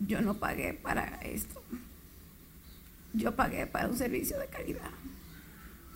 Yo 0.01 0.23
no 0.23 0.35
pagué 0.35 0.75
para 0.75 1.21
esto. 1.23 1.63
Yo 3.15 3.35
pagué 3.35 3.67
para 3.67 3.89
un 3.89 3.97
servicio 3.97 4.39
de 4.39 4.47
calidad. 4.47 4.91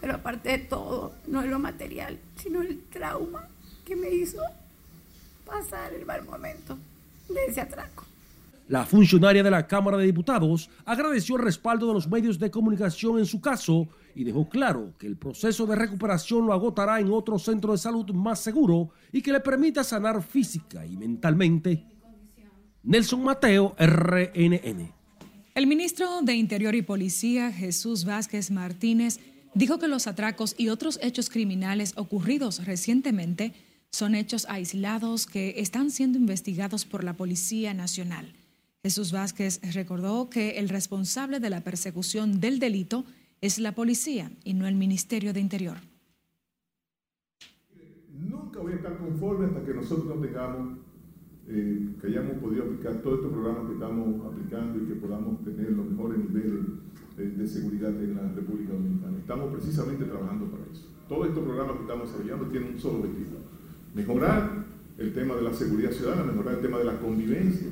Pero 0.00 0.14
aparte 0.14 0.50
de 0.50 0.59
todo, 0.59 1.14
no 1.26 1.42
es 1.42 1.50
lo 1.50 1.59
material, 1.59 2.18
sino 2.37 2.62
el 2.62 2.81
trauma 2.85 3.48
que 3.85 3.96
me 3.96 4.11
hizo 4.11 4.40
pasar 5.44 5.92
el 5.92 6.07
mal 6.07 6.24
momento 6.24 6.78
de 7.28 7.46
ese 7.46 7.61
atraco. 7.61 8.04
La 8.68 8.85
funcionaria 8.85 9.42
de 9.42 9.50
la 9.50 9.66
Cámara 9.66 9.96
de 9.96 10.04
Diputados 10.04 10.68
agradeció 10.85 11.37
el 11.37 11.42
respaldo 11.42 11.88
de 11.88 11.94
los 11.94 12.07
medios 12.07 12.38
de 12.38 12.50
comunicación 12.50 13.18
en 13.18 13.24
su 13.24 13.40
caso 13.40 13.88
y 14.14 14.24
dejó 14.24 14.48
claro 14.48 14.92
que 14.98 15.07
el 15.07 15.16
proceso 15.16 15.66
de 15.66 15.74
recuperación 15.74 16.46
lo 16.46 16.52
agotará 16.52 17.00
en 17.00 17.11
otro 17.11 17.38
centro 17.38 17.72
de 17.72 17.78
salud 17.78 18.11
más 18.12 18.40
seguro 18.40 18.90
y 19.11 19.22
que 19.22 19.33
le 19.33 19.40
permita 19.40 19.83
sanar 19.83 20.22
física 20.22 20.85
y 20.85 20.98
mentalmente. 20.98 21.87
Nelson 22.83 23.24
Mateo, 23.24 23.74
RNN. 23.78 24.97
El 25.59 25.66
ministro 25.66 26.23
de 26.23 26.35
Interior 26.35 26.77
y 26.77 26.83
Policía, 26.83 27.51
Jesús 27.51 28.05
Vázquez 28.05 28.53
Martínez, 28.53 29.18
dijo 29.55 29.81
que 29.81 29.88
los 29.88 30.07
atracos 30.07 30.55
y 30.57 30.68
otros 30.68 31.01
hechos 31.03 31.31
criminales 31.31 31.94
ocurridos 31.97 32.64
recientemente 32.64 33.55
son 33.90 34.14
hechos 34.14 34.47
aislados 34.49 35.27
que 35.27 35.55
están 35.57 35.90
siendo 35.90 36.16
investigados 36.16 36.85
por 36.85 37.03
la 37.03 37.14
Policía 37.14 37.75
Nacional. 37.75 38.33
Jesús 38.85 39.11
Vázquez 39.11 39.61
recordó 39.75 40.31
que 40.31 40.61
el 40.61 40.68
responsable 40.68 41.40
de 41.40 41.51
la 41.51 41.62
persecución 41.62 42.38
del 42.38 42.61
delito 42.61 43.05
es 43.40 43.59
la 43.59 43.73
policía 43.73 44.31
y 44.44 44.55
no 44.55 44.68
el 44.68 44.77
Ministerio 44.77 45.33
de 45.33 45.40
Interior. 45.40 45.79
Nunca 48.12 48.61
voy 48.61 48.75
a 48.75 48.77
estar 48.77 48.97
conforme 48.97 49.47
hasta 49.47 49.66
que 49.66 49.75
nosotros 49.75 50.07
no 50.07 50.21
eh, 51.50 51.94
que 52.00 52.06
hayamos 52.08 52.37
podido 52.38 52.64
aplicar 52.64 53.00
todos 53.02 53.16
estos 53.16 53.32
programas 53.32 53.66
que 53.66 53.72
estamos 53.72 54.26
aplicando 54.26 54.82
y 54.82 54.87
que 54.87 54.94
podamos 54.94 55.44
tener 55.44 55.72
los 55.72 55.87
mejores 55.87 56.18
niveles 56.18 56.66
de, 57.16 57.30
de 57.30 57.46
seguridad 57.48 57.90
en 57.90 58.16
la 58.16 58.28
República 58.34 58.72
Dominicana. 58.72 59.18
Estamos 59.18 59.54
precisamente 59.54 60.04
trabajando 60.04 60.46
para 60.46 60.64
eso. 60.70 60.87
Todos 61.08 61.28
estos 61.28 61.42
programas 61.42 61.76
que 61.76 61.82
estamos 61.82 62.08
desarrollando 62.08 62.46
tienen 62.48 62.72
un 62.74 62.78
solo 62.78 62.98
objetivo, 62.98 63.38
mejorar 63.94 64.64
el 64.98 65.14
tema 65.14 65.37
de 65.37 65.42
la 65.42 65.54
seguridad 65.54 65.90
ciudadana, 65.90 66.24
mejorar 66.24 66.54
el 66.56 66.61
tema 66.61 66.78
de 66.78 66.84
la 66.84 66.98
convivencia. 66.98 67.68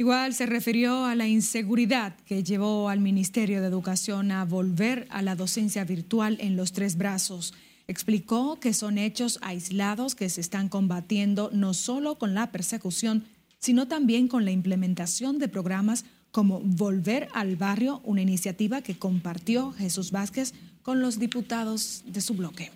Igual 0.00 0.34
se 0.34 0.46
refirió 0.46 1.06
a 1.06 1.14
la 1.14 1.26
inseguridad 1.26 2.16
que 2.26 2.44
llevó 2.44 2.88
al 2.88 3.00
Ministerio 3.00 3.60
de 3.60 3.66
Educación 3.66 4.30
a 4.30 4.44
volver 4.44 5.08
a 5.10 5.22
la 5.22 5.34
docencia 5.34 5.84
virtual 5.84 6.36
en 6.40 6.56
los 6.56 6.72
tres 6.72 6.96
brazos. 6.96 7.54
Explicó 7.88 8.60
que 8.60 8.74
son 8.74 8.98
hechos 8.98 9.38
aislados 9.40 10.14
que 10.14 10.28
se 10.28 10.42
están 10.42 10.68
combatiendo 10.68 11.48
no 11.54 11.72
solo 11.72 12.18
con 12.18 12.34
la 12.34 12.52
persecución, 12.52 13.24
sino 13.58 13.88
también 13.88 14.28
con 14.28 14.44
la 14.44 14.50
implementación 14.50 15.38
de 15.38 15.48
programas 15.48 16.04
como 16.30 16.60
Volver 16.60 17.28
al 17.32 17.56
Barrio, 17.56 18.02
una 18.04 18.20
iniciativa 18.20 18.82
que 18.82 18.98
compartió 18.98 19.72
Jesús 19.72 20.10
Vázquez 20.10 20.52
con 20.82 21.00
los 21.00 21.18
diputados 21.18 22.04
de 22.06 22.20
su 22.20 22.34
bloque. 22.34 22.70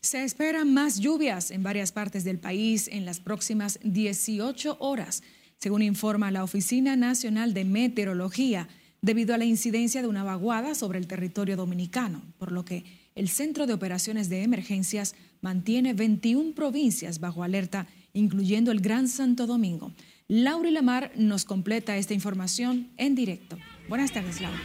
Se 0.00 0.24
esperan 0.24 0.74
más 0.74 0.98
lluvias 0.98 1.52
en 1.52 1.62
varias 1.62 1.92
partes 1.92 2.24
del 2.24 2.40
país 2.40 2.88
en 2.88 3.06
las 3.06 3.20
próximas 3.20 3.78
18 3.84 4.76
horas, 4.80 5.22
según 5.58 5.82
informa 5.82 6.32
la 6.32 6.42
Oficina 6.42 6.96
Nacional 6.96 7.54
de 7.54 7.64
Meteorología, 7.64 8.68
debido 9.02 9.34
a 9.34 9.38
la 9.38 9.44
incidencia 9.44 10.02
de 10.02 10.08
una 10.08 10.24
vaguada 10.24 10.74
sobre 10.74 10.98
el 10.98 11.06
territorio 11.06 11.56
dominicano, 11.56 12.22
por 12.38 12.50
lo 12.50 12.64
que 12.64 13.03
el 13.14 13.28
Centro 13.28 13.66
de 13.66 13.72
Operaciones 13.72 14.28
de 14.28 14.42
Emergencias 14.42 15.14
mantiene 15.40 15.94
21 15.94 16.54
provincias 16.54 17.20
bajo 17.20 17.42
alerta, 17.42 17.86
incluyendo 18.12 18.72
el 18.72 18.80
Gran 18.80 19.08
Santo 19.08 19.46
Domingo. 19.46 19.92
Laura 20.26 20.70
Lamar 20.70 21.12
nos 21.16 21.44
completa 21.44 21.96
esta 21.96 22.14
información 22.14 22.90
en 22.96 23.14
directo. 23.14 23.58
Buenas 23.88 24.10
tardes, 24.12 24.40
Laura. 24.40 24.58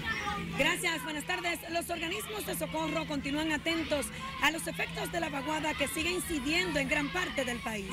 Gracias, 0.57 1.03
buenas 1.03 1.27
tardes. 1.27 1.59
Los 1.71 1.89
organismos 1.89 2.45
de 2.47 2.55
socorro 2.55 3.05
continúan 3.07 3.51
atentos 3.51 4.05
a 4.41 4.51
los 4.51 4.65
efectos 4.67 5.11
de 5.11 5.19
la 5.19 5.29
vaguada 5.29 5.73
que 5.77 5.87
sigue 5.87 6.11
incidiendo 6.11 6.79
en 6.79 6.87
gran 6.87 7.11
parte 7.11 7.43
del 7.43 7.59
país. 7.59 7.91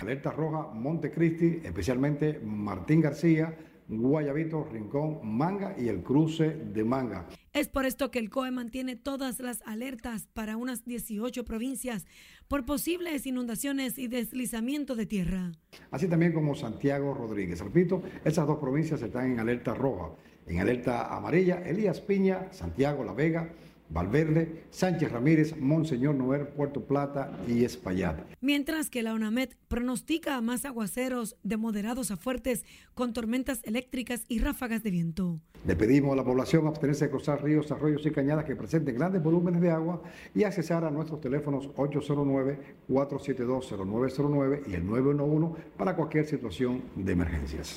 Alerta 0.00 0.30
roja, 0.30 0.72
Montecristi, 0.72 1.60
especialmente 1.64 2.40
Martín 2.44 3.00
García, 3.00 3.56
Guayabito, 3.90 4.68
Rincón, 4.70 5.18
Manga 5.24 5.74
y 5.76 5.88
el 5.88 6.02
cruce 6.02 6.50
de 6.50 6.84
Manga. 6.84 7.26
Es 7.52 7.68
por 7.68 7.84
esto 7.84 8.10
que 8.10 8.20
el 8.20 8.30
COE 8.30 8.52
mantiene 8.52 8.94
todas 8.94 9.40
las 9.40 9.62
alertas 9.62 10.28
para 10.32 10.56
unas 10.56 10.84
18 10.84 11.44
provincias 11.44 12.06
por 12.46 12.64
posibles 12.64 13.26
inundaciones 13.26 13.98
y 13.98 14.06
deslizamiento 14.06 14.94
de 14.94 15.06
tierra. 15.06 15.52
Así 15.90 16.06
también 16.06 16.32
como 16.32 16.54
Santiago 16.54 17.14
Rodríguez. 17.14 17.60
Repito, 17.60 18.02
esas 18.24 18.46
dos 18.46 18.58
provincias 18.58 19.02
están 19.02 19.32
en 19.32 19.40
alerta 19.40 19.74
roja. 19.74 20.10
En 20.46 20.60
alerta 20.60 21.14
amarilla, 21.14 21.62
Elías 21.66 22.00
Piña, 22.00 22.52
Santiago 22.52 23.04
La 23.04 23.12
Vega, 23.12 23.52
Valverde, 23.90 24.64
Sánchez 24.70 25.10
Ramírez, 25.10 25.56
Monseñor 25.58 26.14
Noel, 26.14 26.46
Puerto 26.46 26.84
Plata 26.84 27.32
y 27.46 27.64
Espaillat. 27.64 28.20
Mientras 28.40 28.88
que 28.88 29.02
la 29.02 29.14
UNAMED 29.14 29.50
pronostica 29.68 30.40
más 30.40 30.64
aguaceros 30.64 31.36
de 31.42 31.56
moderados 31.56 32.10
a 32.10 32.16
fuertes 32.16 32.64
con 32.94 33.12
tormentas 33.12 33.60
eléctricas 33.64 34.24
y 34.28 34.38
ráfagas 34.38 34.82
de 34.82 34.90
viento. 34.90 35.40
Le 35.66 35.76
pedimos 35.76 36.14
a 36.14 36.16
la 36.16 36.24
población 36.24 36.66
abstenerse 36.66 37.04
de 37.06 37.10
cruzar 37.10 37.44
ríos, 37.44 37.70
arroyos 37.70 38.06
y 38.06 38.10
cañadas 38.10 38.46
que 38.46 38.56
presenten 38.56 38.96
grandes 38.96 39.22
volúmenes 39.22 39.60
de 39.60 39.70
agua 39.70 40.00
y 40.34 40.44
accesar 40.44 40.84
a 40.84 40.90
nuestros 40.90 41.20
teléfonos 41.20 41.68
809-472-0909 41.74 44.62
y 44.68 44.74
el 44.74 44.86
911 44.86 45.60
para 45.76 45.94
cualquier 45.96 46.24
situación 46.26 46.82
de 46.96 47.12
emergencias. 47.12 47.76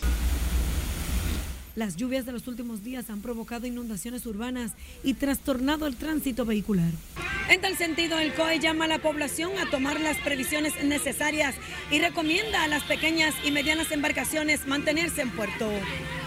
Las 1.75 1.95
lluvias 1.95 2.25
de 2.25 2.31
los 2.31 2.47
últimos 2.47 2.83
días 2.83 3.09
han 3.09 3.21
provocado 3.21 3.65
inundaciones 3.65 4.25
urbanas 4.27 4.73
y 5.03 5.15
trastornado 5.15 5.87
el 5.87 5.95
tránsito 5.95 6.45
vehicular. 6.45 6.91
En 7.49 7.61
tal 7.61 7.75
sentido, 7.75 8.19
el 8.19 8.33
COE 8.35 8.59
llama 8.59 8.85
a 8.85 8.87
la 8.87 8.99
población 8.99 9.51
a 9.57 9.69
tomar 9.69 9.99
las 9.99 10.17
previsiones 10.17 10.73
necesarias 10.83 11.55
y 11.91 11.99
recomienda 11.99 12.63
a 12.63 12.67
las 12.67 12.83
pequeñas 12.83 13.33
y 13.43 13.51
medianas 13.51 13.91
embarcaciones 13.91 14.67
mantenerse 14.67 15.21
en 15.21 15.31
puerto. 15.31 15.69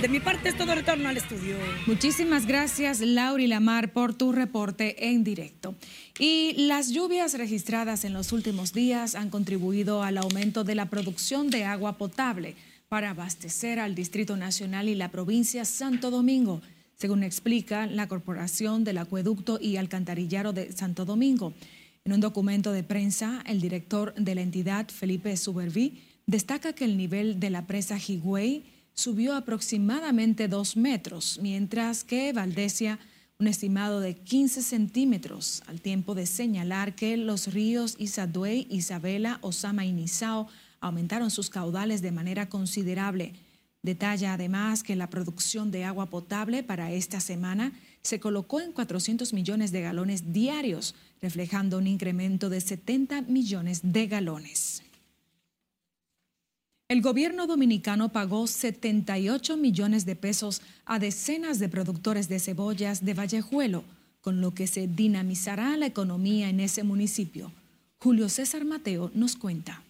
De 0.02 0.08
mi 0.08 0.18
parte 0.18 0.48
es 0.48 0.56
todo 0.56 0.74
retorno 0.74 1.08
al 1.08 1.16
estudio. 1.16 1.56
Muchísimas 1.86 2.46
gracias, 2.46 3.00
Lauri 3.00 3.46
Lamar, 3.46 3.92
por 3.92 4.14
tu 4.14 4.32
reporte 4.32 5.08
en 5.08 5.22
directo. 5.22 5.74
Y 6.18 6.66
las 6.66 6.90
lluvias 6.90 7.34
registradas 7.34 8.04
en 8.04 8.12
los 8.12 8.32
últimos 8.32 8.72
días 8.72 9.14
han 9.14 9.30
contribuido 9.30 10.02
al 10.02 10.18
aumento 10.18 10.64
de 10.64 10.74
la 10.74 10.86
producción 10.86 11.50
de 11.50 11.64
agua 11.64 11.98
potable 11.98 12.56
para 12.88 13.10
abastecer 13.10 13.78
al 13.78 13.94
Distrito 13.94 14.36
Nacional 14.36 14.88
y 14.88 14.94
la 14.94 15.10
provincia 15.10 15.64
Santo 15.64 16.10
Domingo, 16.10 16.62
según 16.94 17.24
explica 17.24 17.86
la 17.86 18.06
Corporación 18.06 18.84
del 18.84 18.98
Acueducto 18.98 19.58
y 19.60 19.76
Alcantarillado 19.76 20.52
de 20.52 20.72
Santo 20.72 21.04
Domingo. 21.04 21.52
En 22.04 22.12
un 22.12 22.20
documento 22.20 22.72
de 22.72 22.84
prensa, 22.84 23.42
el 23.46 23.60
director 23.60 24.14
de 24.14 24.34
la 24.34 24.42
entidad, 24.42 24.88
Felipe 24.88 25.36
Suberví, 25.36 26.02
destaca 26.26 26.72
que 26.72 26.84
el 26.84 26.96
nivel 26.96 27.40
de 27.40 27.50
la 27.50 27.66
presa 27.66 27.98
Higüey 27.98 28.64
subió 28.94 29.34
aproximadamente 29.34 30.48
dos 30.48 30.76
metros, 30.76 31.38
mientras 31.42 32.04
que 32.04 32.32
Valdesia 32.32 32.98
un 33.38 33.48
estimado 33.48 34.00
de 34.00 34.14
15 34.14 34.62
centímetros, 34.62 35.62
al 35.66 35.82
tiempo 35.82 36.14
de 36.14 36.24
señalar 36.24 36.94
que 36.94 37.18
los 37.18 37.52
ríos 37.52 37.96
Isaduey, 37.98 38.66
Isabela, 38.70 39.38
Osama 39.42 39.84
y 39.84 39.92
Nizao 39.92 40.48
aumentaron 40.86 41.30
sus 41.30 41.50
caudales 41.50 42.02
de 42.02 42.12
manera 42.12 42.48
considerable. 42.48 43.34
Detalla 43.82 44.32
además 44.32 44.82
que 44.82 44.96
la 44.96 45.10
producción 45.10 45.70
de 45.70 45.84
agua 45.84 46.06
potable 46.06 46.62
para 46.62 46.90
esta 46.92 47.20
semana 47.20 47.72
se 48.02 48.20
colocó 48.20 48.60
en 48.60 48.72
400 48.72 49.32
millones 49.32 49.72
de 49.72 49.82
galones 49.82 50.32
diarios, 50.32 50.94
reflejando 51.20 51.78
un 51.78 51.86
incremento 51.86 52.48
de 52.48 52.60
70 52.60 53.22
millones 53.22 53.80
de 53.82 54.06
galones. 54.06 54.82
El 56.88 57.02
gobierno 57.02 57.48
dominicano 57.48 58.10
pagó 58.10 58.46
78 58.46 59.56
millones 59.56 60.06
de 60.06 60.14
pesos 60.14 60.62
a 60.84 61.00
decenas 61.00 61.58
de 61.58 61.68
productores 61.68 62.28
de 62.28 62.38
cebollas 62.38 63.04
de 63.04 63.12
Vallejuelo, 63.12 63.82
con 64.20 64.40
lo 64.40 64.54
que 64.54 64.66
se 64.68 64.86
dinamizará 64.86 65.76
la 65.76 65.86
economía 65.86 66.48
en 66.48 66.60
ese 66.60 66.84
municipio. 66.84 67.52
Julio 67.98 68.28
César 68.28 68.64
Mateo 68.64 69.10
nos 69.14 69.34
cuenta. 69.34 69.82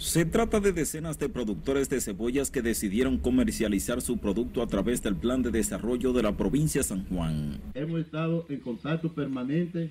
Se 0.00 0.24
trata 0.24 0.60
de 0.60 0.72
decenas 0.72 1.18
de 1.18 1.28
productores 1.28 1.90
de 1.90 2.00
cebollas 2.00 2.50
que 2.50 2.62
decidieron 2.62 3.18
comercializar 3.18 4.00
su 4.00 4.16
producto 4.16 4.62
a 4.62 4.66
través 4.66 5.02
del 5.02 5.14
plan 5.14 5.42
de 5.42 5.50
desarrollo 5.50 6.14
de 6.14 6.22
la 6.22 6.34
provincia 6.38 6.80
de 6.80 6.84
San 6.84 7.04
Juan. 7.04 7.60
Hemos 7.74 8.00
estado 8.00 8.46
en 8.48 8.60
contacto 8.60 9.12
permanente 9.12 9.90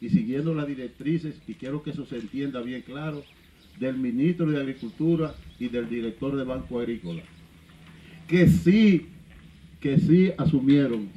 y 0.00 0.10
siguiendo 0.10 0.54
las 0.54 0.68
directrices, 0.68 1.34
y 1.48 1.54
quiero 1.54 1.82
que 1.82 1.90
eso 1.90 2.06
se 2.06 2.18
entienda 2.18 2.62
bien 2.62 2.82
claro, 2.82 3.24
del 3.80 3.98
ministro 3.98 4.48
de 4.48 4.60
Agricultura 4.60 5.34
y 5.58 5.68
del 5.68 5.88
director 5.88 6.36
de 6.36 6.44
Banco 6.44 6.78
Agrícola, 6.78 7.24
que 8.28 8.46
sí, 8.46 9.08
que 9.80 9.98
sí 9.98 10.30
asumieron 10.38 11.08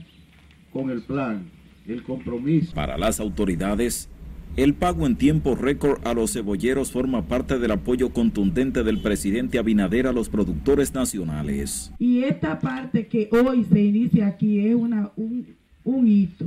con 0.74 0.90
el 0.90 1.04
plan 1.04 1.48
el 1.88 2.02
compromiso. 2.02 2.74
Para 2.74 2.98
las 2.98 3.20
autoridades, 3.20 4.10
el 4.56 4.74
pago 4.74 5.06
en 5.06 5.16
tiempo 5.18 5.56
récord 5.56 6.00
a 6.08 6.14
los 6.14 6.34
cebolleros 6.34 6.92
forma 6.92 7.24
parte 7.24 7.60
del 7.60 7.72
apoyo 7.72 8.12
contundente 8.12 8.84
del 8.84 9.02
presidente 9.02 9.60
Abinader 9.60 10.08
a 10.08 10.14
los 10.14 10.30
productores 10.30 10.94
nacionales. 10.94 11.92
Y 12.00 12.24
esta 12.24 12.60
parte 12.60 13.08
que 13.08 13.30
hoy 13.32 13.66
se 13.66 13.84
inicia 13.84 14.28
aquí 14.28 14.66
es 14.66 14.76
una, 14.76 15.12
un, 15.18 15.46
un 15.84 16.08
hito 16.08 16.46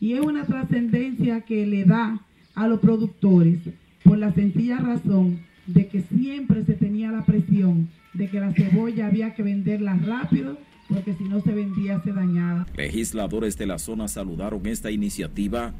y 0.00 0.14
es 0.14 0.20
una 0.20 0.44
trascendencia 0.44 1.42
que 1.42 1.64
le 1.66 1.84
da 1.84 2.20
a 2.54 2.66
los 2.66 2.80
productores 2.80 3.60
por 4.02 4.18
la 4.18 4.32
sencilla 4.32 4.78
razón 4.78 5.40
de 5.66 5.86
que 5.86 6.02
siempre 6.02 6.64
se 6.64 6.74
tenía 6.74 7.10
la 7.10 7.24
presión 7.24 7.88
de 8.12 8.28
que 8.28 8.40
la 8.40 8.52
cebolla 8.52 9.06
había 9.06 9.34
que 9.34 9.42
venderla 9.42 9.96
rápido 9.96 10.58
porque 10.88 11.14
si 11.14 11.24
no 11.24 11.40
se 11.40 11.52
vendía 11.52 12.02
se 12.02 12.12
dañaba. 12.12 12.66
Legisladores 12.76 13.56
de 13.56 13.66
la 13.66 13.78
zona 13.78 14.08
saludaron 14.08 14.66
esta 14.66 14.90
iniciativa 14.90 15.72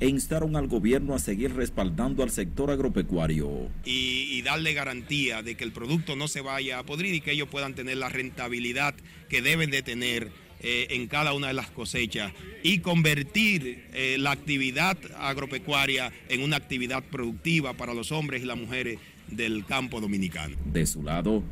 e 0.00 0.08
instaron 0.08 0.56
al 0.56 0.68
gobierno 0.68 1.14
a 1.14 1.18
seguir 1.18 1.54
respaldando 1.54 2.22
al 2.22 2.30
sector 2.30 2.70
agropecuario. 2.70 3.68
Y, 3.84 4.42
darle 4.42 4.74
garantía 4.74 5.42
de 5.42 5.56
que 5.56 5.64
el 5.64 5.72
producto 5.72 6.14
no 6.14 6.28
se 6.28 6.40
vaya 6.40 6.78
a 6.78 6.84
podrir 6.84 7.14
y 7.14 7.20
que 7.20 7.32
ellos 7.32 7.48
puedan 7.48 7.74
tener 7.74 7.96
la 7.96 8.08
rentabilidad 8.08 8.94
que 9.28 9.42
deben 9.42 9.70
de 9.72 9.82
tener 9.82 10.30
eh, 10.60 10.86
en 10.90 11.08
cada 11.08 11.32
una 11.32 11.48
de 11.48 11.52
las 11.52 11.70
cosechas 11.70 12.32
y 12.62 12.78
convertir 12.78 13.88
eh, 13.92 14.16
la 14.20 14.30
actividad 14.30 14.96
agropecuaria 15.18 16.12
en 16.28 16.42
una 16.42 16.56
actividad 16.56 17.02
productiva 17.02 17.74
para 17.74 17.92
los 17.92 18.12
hombres 18.12 18.42
y 18.42 18.46
las 18.46 18.56
mujeres 18.56 19.00
del 19.28 19.64
campo 19.64 20.00
dominicano. 20.00 20.56
De 20.72 20.86
su 20.86 21.02
lado, 21.02 21.42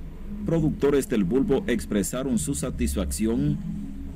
productores 0.46 1.08
del 1.08 1.24
bulbo 1.24 1.64
expresaron 1.66 2.38
su 2.38 2.54
satisfacción 2.54 3.58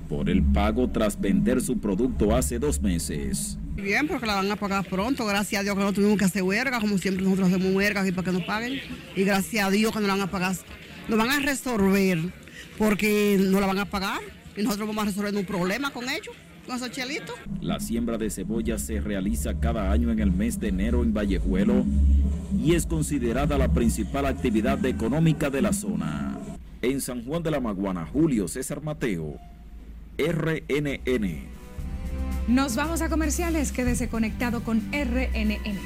por 0.08 0.30
el 0.30 0.42
pago 0.42 0.88
tras 0.90 1.20
vender 1.20 1.60
su 1.60 1.78
producto 1.78 2.34
hace 2.34 2.58
dos 2.58 2.80
meses. 2.80 3.58
Bien, 3.82 4.08
porque 4.08 4.26
la 4.26 4.34
van 4.34 4.50
a 4.50 4.56
pagar 4.56 4.84
pronto. 4.84 5.24
Gracias 5.24 5.60
a 5.60 5.62
Dios 5.62 5.76
que 5.76 5.82
no 5.82 5.92
tuvimos 5.92 6.18
que 6.18 6.24
hacer 6.24 6.42
huelga, 6.42 6.80
como 6.80 6.98
siempre 6.98 7.22
nosotros 7.22 7.48
hacemos 7.48 7.72
huelgas 7.72 8.08
y 8.08 8.12
para 8.12 8.24
que 8.24 8.32
nos 8.32 8.42
paguen. 8.42 8.80
Y 9.14 9.22
gracias 9.22 9.64
a 9.64 9.70
Dios 9.70 9.92
que 9.92 10.00
nos 10.00 10.08
la 10.08 10.14
van 10.14 10.22
a 10.22 10.30
pagar. 10.30 10.56
Nos 11.08 11.16
van 11.16 11.30
a 11.30 11.38
resolver 11.38 12.18
porque 12.76 13.38
no 13.40 13.60
la 13.60 13.66
van 13.66 13.78
a 13.78 13.84
pagar 13.84 14.20
y 14.56 14.62
nosotros 14.62 14.88
vamos 14.88 15.04
a 15.04 15.06
resolver 15.06 15.34
un 15.34 15.44
problema 15.44 15.90
con 15.92 16.08
ellos. 16.08 16.34
Con 16.66 16.76
esos 16.76 16.90
chelitos. 16.90 17.34
La 17.60 17.78
siembra 17.78 18.18
de 18.18 18.28
cebolla 18.30 18.78
se 18.78 19.00
realiza 19.00 19.58
cada 19.58 19.90
año 19.92 20.10
en 20.10 20.18
el 20.18 20.32
mes 20.32 20.58
de 20.58 20.68
enero 20.68 21.02
en 21.02 21.14
Vallejuelo 21.14 21.86
y 22.62 22.74
es 22.74 22.84
considerada 22.84 23.56
la 23.56 23.68
principal 23.68 24.26
actividad 24.26 24.84
económica 24.84 25.50
de 25.50 25.62
la 25.62 25.72
zona. 25.72 26.36
En 26.82 27.00
San 27.00 27.24
Juan 27.24 27.42
de 27.42 27.52
la 27.52 27.60
Maguana, 27.60 28.06
Julio 28.06 28.48
César 28.48 28.82
Mateo, 28.82 29.38
RNN. 30.18 31.57
Nos 32.48 32.76
vamos 32.76 33.02
a 33.02 33.10
comerciales, 33.10 33.72
quédese 33.72 34.08
conectado 34.08 34.64
con 34.64 34.80
RNN. 34.90 35.78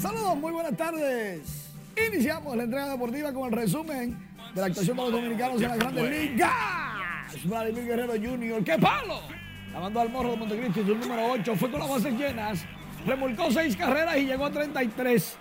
Saludos, 0.00 0.36
muy 0.36 0.52
buenas 0.52 0.76
tardes. 0.76 1.72
Iniciamos 2.08 2.56
la 2.56 2.62
entrega 2.62 2.88
deportiva 2.90 3.32
con 3.32 3.46
el 3.46 3.52
resumen 3.52 4.31
de 4.54 4.60
la 4.60 4.66
actuación 4.66 4.96
de 4.96 5.02
los 5.02 5.12
dominicanos 5.12 5.62
en 5.62 5.68
la 5.68 5.76
Grandes 5.76 6.10
Ligas. 6.10 6.52
Vladimir 7.44 7.84
Guerrero 7.86 8.12
Jr. 8.12 8.64
¡Qué 8.64 8.78
palo! 8.78 9.20
La 9.72 9.80
mandó 9.80 10.00
al 10.00 10.10
morro 10.10 10.32
de 10.32 10.36
Montecristi, 10.36 10.82
su 10.84 10.94
número 10.94 11.32
8. 11.32 11.56
Fue 11.56 11.70
con 11.70 11.80
las 11.80 11.88
bases 11.88 12.12
llenas. 12.14 12.64
Remolcó 13.06 13.50
seis 13.50 13.74
carreras 13.76 14.18
y 14.18 14.26
llegó 14.26 14.46
a 14.46 14.50
33. 14.50 15.38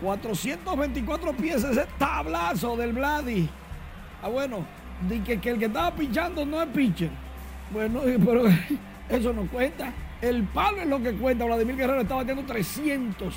424 0.00 1.32
pies 1.34 1.62
ese 1.62 1.86
tablazo 1.98 2.76
del 2.76 2.94
Vladi. 2.94 3.48
Ah, 4.22 4.28
bueno, 4.28 4.64
di 5.08 5.20
que, 5.20 5.38
que 5.38 5.50
el 5.50 5.58
que 5.58 5.66
estaba 5.66 5.94
pinchando 5.94 6.46
no 6.46 6.62
es 6.62 6.68
pitcher. 6.68 7.10
Bueno, 7.70 8.00
pero 8.24 8.44
eso 9.10 9.32
no 9.34 9.46
cuenta. 9.46 9.92
El 10.22 10.44
palo 10.44 10.78
es 10.78 10.86
lo 10.86 11.02
que 11.02 11.12
cuenta. 11.12 11.44
Vladimir 11.44 11.76
Guerrero 11.76 12.00
estaba 12.00 12.24
teniendo 12.24 12.50
300 12.50 13.34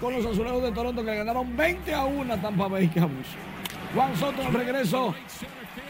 con 0.00 0.14
los 0.14 0.24
azulejos 0.24 0.62
de 0.62 0.72
Toronto 0.72 1.04
que 1.04 1.14
ganaron 1.14 1.56
20 1.56 1.94
a 1.94 2.04
1 2.04 2.32
a 2.32 2.36
Tampa 2.38 2.68
Bay. 2.68 2.88
Que. 2.88 3.00
Juan 3.00 4.16
Soto 4.16 4.42
al 4.42 4.52
regreso 4.52 5.14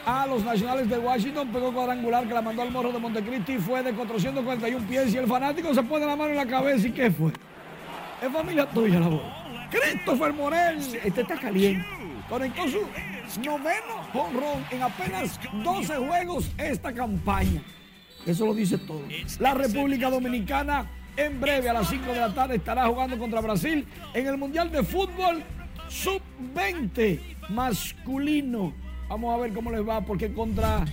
a 0.06 0.26
los 0.26 0.44
Nacionales 0.44 0.88
de 0.88 0.98
Washington. 0.98 1.48
Pegó 1.48 1.72
cuadrangular 1.72 2.26
que 2.26 2.34
la 2.34 2.42
mandó 2.42 2.62
al 2.62 2.70
morro 2.70 2.92
de 2.92 2.98
Montecristi. 2.98 3.58
Fue 3.58 3.82
de 3.82 3.92
441 3.92 4.86
pies 4.86 5.14
y 5.14 5.18
el 5.18 5.26
fanático 5.26 5.72
se 5.74 5.82
pone 5.82 6.06
la 6.06 6.16
mano 6.16 6.30
en 6.30 6.36
la 6.36 6.46
cabeza. 6.46 6.88
¿Y 6.88 6.92
qué 6.92 7.10
fue? 7.10 7.32
Es 8.22 8.32
familia 8.32 8.66
tuya 8.66 9.00
la 9.00 9.08
voz. 9.08 9.22
Christopher 9.70 10.32
Morel. 10.32 10.78
Este 10.78 11.20
está 11.20 11.36
caliente. 11.36 11.86
Conectó 12.28 12.68
su 12.68 12.80
noveno 13.44 14.04
jonrón 14.12 14.64
en 14.70 14.82
apenas 14.82 15.38
12 15.52 15.96
juegos 15.96 16.50
esta 16.58 16.92
campaña. 16.92 17.62
Eso 18.26 18.46
lo 18.46 18.54
dice 18.54 18.78
todo. 18.78 19.02
La 19.38 19.54
República 19.54 20.10
Dominicana 20.10 20.88
en 21.16 21.40
breve 21.40 21.68
a 21.68 21.72
las 21.72 21.88
5 21.88 22.12
de 22.12 22.20
la 22.20 22.32
tarde 22.32 22.56
estará 22.56 22.86
jugando 22.86 23.18
contra 23.18 23.40
Brasil 23.40 23.86
en 24.14 24.26
el 24.26 24.36
Mundial 24.36 24.70
de 24.70 24.82
Fútbol 24.82 25.42
Sub-20 25.88 27.20
masculino. 27.48 28.72
Vamos 29.08 29.34
a 29.34 29.42
ver 29.42 29.52
cómo 29.52 29.70
les 29.70 29.86
va 29.86 30.00
porque 30.00 30.32
contra, 30.32 30.84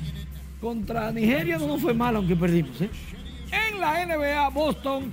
contra 0.59 1.11
Nigeria 1.11 1.57
no 1.59 1.77
fue 1.77 1.93
mal 1.93 2.15
aunque 2.15 2.35
perdimos. 2.35 2.81
¿eh? 2.81 2.89
En 3.51 3.79
la 3.79 4.05
NBA 4.05 4.49
Boston 4.49 5.11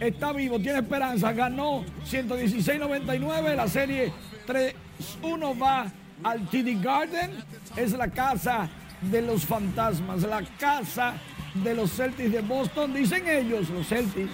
está 0.00 0.32
vivo, 0.32 0.58
tiene 0.58 0.78
esperanza, 0.78 1.32
ganó 1.32 1.84
116-99, 2.10 3.54
la 3.54 3.68
serie 3.68 4.12
3-1 4.46 5.62
va 5.62 5.86
al 6.22 6.46
TD 6.48 6.82
Garden, 6.82 7.30
es 7.76 7.92
la 7.92 8.08
casa 8.08 8.68
de 9.02 9.22
los 9.22 9.44
fantasmas, 9.44 10.22
la 10.22 10.42
casa 10.58 11.14
de 11.54 11.74
los 11.74 11.92
Celtics 11.92 12.32
de 12.32 12.40
Boston, 12.40 12.94
dicen 12.94 13.26
ellos, 13.28 13.68
los 13.70 13.86
Celtics, 13.86 14.30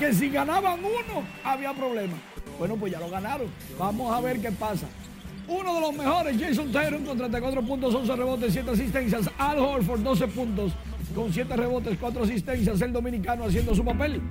que 0.00 0.14
si 0.14 0.30
ganaban 0.30 0.80
uno 0.80 1.22
había 1.44 1.74
problema. 1.74 2.14
Bueno, 2.58 2.74
pues 2.76 2.90
ya 2.90 2.98
lo 2.98 3.10
ganaron. 3.10 3.48
Vamos 3.78 4.10
a 4.10 4.20
ver 4.22 4.40
qué 4.40 4.50
pasa. 4.50 4.86
Uno 5.46 5.74
de 5.74 5.80
los 5.82 5.92
mejores, 5.92 6.40
Jason 6.40 6.72
Tatum, 6.72 7.04
con 7.04 7.18
34 7.18 7.62
puntos, 7.62 7.94
11 7.94 8.16
rebotes, 8.16 8.52
7 8.54 8.70
asistencias. 8.70 9.30
Al 9.36 9.58
Horford, 9.58 10.00
12 10.00 10.28
puntos, 10.28 10.72
con 11.14 11.30
7 11.30 11.54
rebotes, 11.54 11.98
4 12.00 12.24
asistencias. 12.24 12.80
El 12.80 12.94
dominicano 12.94 13.44
haciendo 13.44 13.74
su 13.74 13.84
papel. 13.84 14.22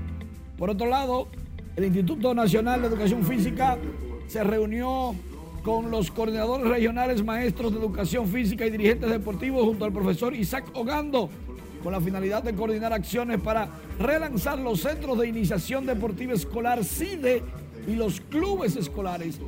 Por 0.58 0.72
otro 0.72 0.88
lado, 0.88 1.28
el 1.76 1.86
Instituto 1.86 2.34
Nacional 2.34 2.82
de 2.82 2.88
Educación 2.88 3.24
Física 3.24 3.78
se 4.26 4.44
reunió 4.44 5.14
con 5.64 5.92
los 5.92 6.10
coordinadores 6.10 6.68
regionales, 6.68 7.24
maestros 7.24 7.74
de 7.74 7.80
educación 7.80 8.28
física 8.28 8.66
y 8.66 8.72
dirigentes 8.72 9.10
deportivos 9.12 9.66
junto 9.66 9.86
al 9.86 9.94
profesor 9.94 10.34
Isaac 10.34 10.66
Ogando 10.74 11.30
con 11.84 11.94
la 11.94 12.02
finalidad 12.02 12.44
de 12.44 12.54
coordinar 12.54 12.94
acciones 12.94 13.40
para 13.42 13.70
relanzar 14.00 14.60
los 14.60 14.82
centros 14.82 15.18
de 15.20 15.28
iniciación 15.28 15.86
deportiva 15.86 16.34
escolar 16.34 16.84
CIDE 16.84 17.44
y 17.88 17.96
los 17.96 18.22
clubes 18.22 18.76
escolares. 18.76 19.40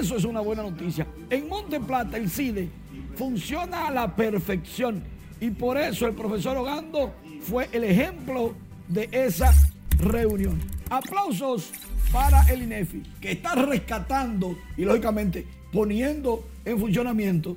Eso 0.00 0.16
es 0.16 0.24
una 0.24 0.40
buena 0.40 0.62
noticia. 0.62 1.06
En 1.30 1.48
Monte 1.48 1.80
Plata 1.80 2.16
el 2.16 2.30
CIDE 2.30 2.68
funciona 3.16 3.88
a 3.88 3.90
la 3.90 4.14
perfección 4.14 5.02
y 5.40 5.50
por 5.50 5.76
eso 5.76 6.06
el 6.06 6.14
profesor 6.14 6.56
Ogando 6.56 7.12
fue 7.40 7.68
el 7.72 7.84
ejemplo 7.84 8.54
de 8.88 9.08
esa 9.12 9.52
reunión. 9.98 10.60
Aplausos 10.90 11.72
para 12.12 12.42
el 12.50 12.62
INEFI, 12.62 13.02
que 13.20 13.32
está 13.32 13.54
rescatando 13.54 14.56
y 14.76 14.84
lógicamente 14.84 15.46
poniendo 15.72 16.44
en 16.64 16.78
funcionamiento 16.78 17.56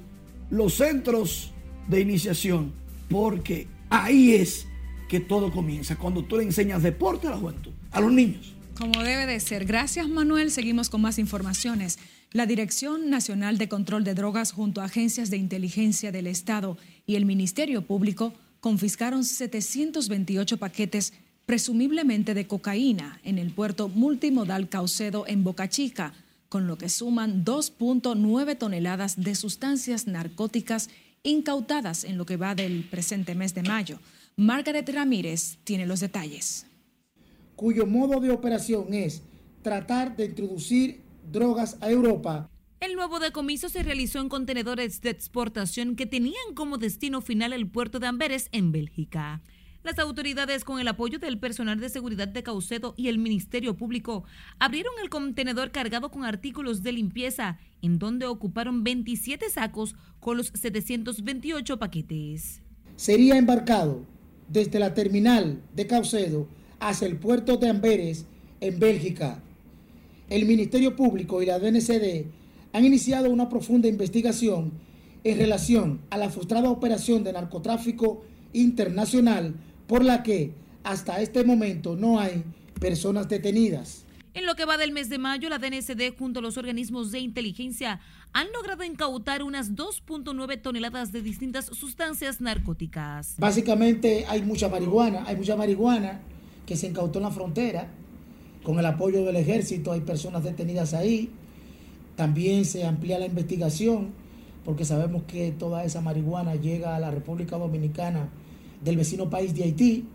los 0.49 0.73
centros 0.73 1.53
de 1.87 2.01
iniciación, 2.01 2.73
porque 3.09 3.67
ahí 3.91 4.33
es 4.33 4.65
que 5.07 5.19
todo 5.19 5.51
comienza, 5.51 5.97
cuando 5.97 6.23
tú 6.23 6.37
le 6.37 6.43
enseñas 6.43 6.81
deporte 6.81 7.27
a 7.27 7.31
la 7.31 7.37
juventud, 7.37 7.71
a 7.91 8.01
los 8.01 8.11
niños. 8.11 8.55
Como 8.75 9.03
debe 9.03 9.27
de 9.27 9.39
ser. 9.39 9.65
Gracias, 9.65 10.07
Manuel. 10.07 10.49
Seguimos 10.49 10.89
con 10.89 11.01
más 11.01 11.19
informaciones. 11.19 11.99
La 12.31 12.45
Dirección 12.45 13.09
Nacional 13.09 13.57
de 13.57 13.67
Control 13.67 14.03
de 14.03 14.15
Drogas 14.15 14.53
junto 14.53 14.81
a 14.81 14.85
agencias 14.85 15.29
de 15.29 15.37
inteligencia 15.37 16.11
del 16.11 16.27
Estado 16.27 16.77
y 17.05 17.15
el 17.15 17.25
Ministerio 17.25 17.85
Público 17.85 18.33
confiscaron 18.61 19.25
728 19.25 20.57
paquetes 20.57 21.13
presumiblemente 21.45 22.33
de 22.33 22.47
cocaína 22.47 23.19
en 23.23 23.37
el 23.37 23.51
puerto 23.51 23.89
multimodal 23.89 24.69
Caucedo 24.69 25.25
en 25.27 25.43
Boca 25.43 25.67
Chica, 25.67 26.13
con 26.47 26.67
lo 26.67 26.77
que 26.77 26.87
suman 26.87 27.43
2.9 27.43 28.57
toneladas 28.57 29.21
de 29.21 29.35
sustancias 29.35 30.07
narcóticas 30.07 30.89
incautadas 31.23 32.03
en 32.03 32.17
lo 32.17 32.25
que 32.25 32.37
va 32.37 32.55
del 32.55 32.87
presente 32.89 33.35
mes 33.35 33.53
de 33.53 33.63
mayo. 33.63 33.99
Margaret 34.35 34.87
Ramírez 34.89 35.57
tiene 35.63 35.85
los 35.85 35.99
detalles. 35.99 36.65
Cuyo 37.55 37.85
modo 37.85 38.19
de 38.19 38.31
operación 38.31 38.93
es 38.93 39.21
tratar 39.61 40.15
de 40.15 40.25
introducir 40.25 41.01
drogas 41.31 41.77
a 41.81 41.89
Europa. 41.89 42.49
El 42.79 42.95
nuevo 42.95 43.19
decomiso 43.19 43.69
se 43.69 43.83
realizó 43.83 44.19
en 44.19 44.29
contenedores 44.29 45.01
de 45.01 45.11
exportación 45.11 45.95
que 45.95 46.07
tenían 46.07 46.55
como 46.55 46.79
destino 46.79 47.21
final 47.21 47.53
el 47.53 47.69
puerto 47.69 47.99
de 47.99 48.07
Amberes 48.07 48.49
en 48.51 48.71
Bélgica. 48.71 49.43
Las 49.83 49.97
autoridades, 49.97 50.63
con 50.63 50.79
el 50.79 50.87
apoyo 50.87 51.17
del 51.17 51.39
personal 51.39 51.79
de 51.79 51.89
seguridad 51.89 52.27
de 52.27 52.43
Caucedo 52.43 52.93
y 52.97 53.07
el 53.07 53.17
Ministerio 53.17 53.75
Público, 53.75 54.23
abrieron 54.59 54.93
el 55.01 55.09
contenedor 55.09 55.71
cargado 55.71 56.11
con 56.11 56.23
artículos 56.23 56.83
de 56.83 56.91
limpieza, 56.91 57.57
en 57.81 57.97
donde 57.97 58.27
ocuparon 58.27 58.83
27 58.83 59.49
sacos 59.49 59.95
con 60.19 60.37
los 60.37 60.51
728 60.53 61.79
paquetes. 61.79 62.61
Sería 62.95 63.37
embarcado 63.37 64.05
desde 64.47 64.77
la 64.77 64.93
terminal 64.93 65.63
de 65.73 65.87
Caucedo 65.87 66.47
hacia 66.79 67.07
el 67.07 67.17
puerto 67.17 67.57
de 67.57 67.69
Amberes, 67.69 68.27
en 68.59 68.79
Bélgica. 68.79 69.41
El 70.29 70.45
Ministerio 70.45 70.95
Público 70.95 71.41
y 71.41 71.47
la 71.47 71.57
DNCD 71.57 72.27
han 72.71 72.85
iniciado 72.85 73.31
una 73.31 73.49
profunda 73.49 73.87
investigación 73.87 74.73
en 75.23 75.37
relación 75.39 76.01
a 76.11 76.17
la 76.17 76.29
frustrada 76.29 76.69
operación 76.69 77.23
de 77.23 77.33
narcotráfico 77.33 78.23
internacional 78.53 79.55
por 79.91 80.05
la 80.05 80.23
que 80.23 80.53
hasta 80.85 81.19
este 81.19 81.43
momento 81.43 81.97
no 81.97 82.17
hay 82.17 82.45
personas 82.79 83.27
detenidas. 83.27 84.05
En 84.33 84.45
lo 84.45 84.55
que 84.55 84.63
va 84.63 84.77
del 84.77 84.93
mes 84.93 85.09
de 85.09 85.17
mayo, 85.17 85.49
la 85.49 85.57
DNCD 85.57 86.17
junto 86.17 86.39
a 86.39 86.41
los 86.41 86.55
organismos 86.55 87.11
de 87.11 87.19
inteligencia 87.19 87.99
han 88.31 88.47
logrado 88.53 88.85
incautar 88.85 89.43
unas 89.43 89.73
2.9 89.73 90.61
toneladas 90.61 91.11
de 91.11 91.21
distintas 91.21 91.65
sustancias 91.65 92.39
narcóticas. 92.39 93.35
Básicamente 93.37 94.23
hay 94.29 94.43
mucha 94.43 94.69
marihuana, 94.69 95.25
hay 95.27 95.35
mucha 95.35 95.57
marihuana 95.57 96.21
que 96.65 96.77
se 96.77 96.87
incautó 96.87 97.19
en 97.19 97.23
la 97.23 97.31
frontera 97.31 97.89
con 98.63 98.79
el 98.79 98.85
apoyo 98.85 99.25
del 99.25 99.35
ejército, 99.35 99.91
hay 99.91 99.99
personas 99.99 100.45
detenidas 100.45 100.93
ahí. 100.93 101.31
También 102.15 102.63
se 102.63 102.85
amplía 102.85 103.19
la 103.19 103.25
investigación 103.25 104.13
porque 104.63 104.85
sabemos 104.85 105.23
que 105.23 105.51
toda 105.51 105.83
esa 105.83 105.99
marihuana 105.99 106.55
llega 106.55 106.95
a 106.95 106.99
la 107.01 107.11
República 107.11 107.57
Dominicana 107.57 108.29
del 108.83 108.97
vecino 108.97 109.29
país 109.29 109.53
de 109.55 109.63
Haití. 109.63 110.05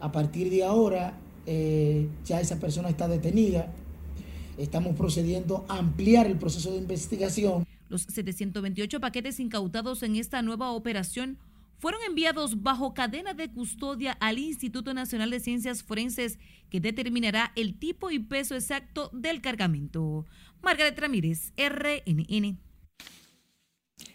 A 0.00 0.10
partir 0.10 0.50
de 0.50 0.64
ahora 0.64 1.18
eh, 1.46 2.08
ya 2.24 2.40
esa 2.40 2.58
persona 2.58 2.88
está 2.88 3.08
detenida. 3.08 3.72
Estamos 4.58 4.96
procediendo 4.96 5.64
a 5.68 5.78
ampliar 5.78 6.26
el 6.26 6.36
proceso 6.36 6.72
de 6.72 6.78
investigación. 6.78 7.66
Los 7.88 8.02
728 8.02 9.00
paquetes 9.00 9.40
incautados 9.40 10.02
en 10.02 10.16
esta 10.16 10.42
nueva 10.42 10.70
operación 10.70 11.38
fueron 11.78 12.00
enviados 12.06 12.62
bajo 12.62 12.92
cadena 12.92 13.32
de 13.32 13.50
custodia 13.50 14.12
al 14.20 14.38
Instituto 14.38 14.92
Nacional 14.92 15.30
de 15.30 15.40
Ciencias 15.40 15.82
Forenses, 15.82 16.38
que 16.68 16.78
determinará 16.78 17.52
el 17.56 17.78
tipo 17.78 18.10
y 18.10 18.18
peso 18.18 18.54
exacto 18.54 19.10
del 19.14 19.40
cargamento. 19.40 20.26
Margaret 20.62 20.98
Ramírez, 20.98 21.52
RNN. 21.56 22.58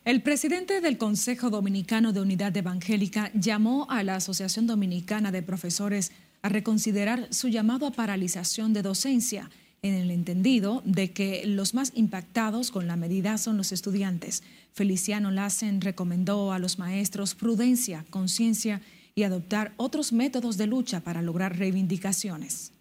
El 0.04 0.22
presidente 0.22 0.82
del 0.82 0.98
Consejo 0.98 1.50
Dominicano 1.50 2.14
de 2.14 2.22
Unidad 2.22 2.56
Evangélica 2.56 3.32
llamó 3.34 3.88
a 3.90 4.04
la 4.04 4.16
Asociación 4.16 4.68
Dominicana 4.68 5.32
de 5.32 5.42
Profesores 5.42 6.12
a 6.42 6.50
reconsiderar 6.50 7.28
su 7.34 7.48
llamado 7.48 7.88
a 7.88 7.92
paralización 7.92 8.74
de 8.74 8.84
docencia 8.84 9.50
en 9.82 9.94
el 9.94 10.12
entendido 10.12 10.82
de 10.86 11.12
que 11.12 11.46
los 11.46 11.74
más 11.74 11.92
impactados 11.96 12.72
con 12.72 12.88
la 12.88 12.96
medida 12.96 13.38
son 13.38 13.58
los 13.58 13.72
estudiantes. 13.72 14.44
Feliciano 14.74 15.32
Lassen 15.32 15.82
recomendó 15.82 16.52
a 16.52 16.60
los 16.60 16.80
maestros 16.80 17.36
prudencia, 17.36 18.06
conciencia 18.10 18.82
y 19.16 19.24
adoptar 19.24 19.74
otros 19.78 20.12
métodos 20.12 20.58
de 20.58 20.68
lucha 20.68 21.02
para 21.02 21.22
lograr 21.22 21.58
reivindicaciones. 21.58 22.74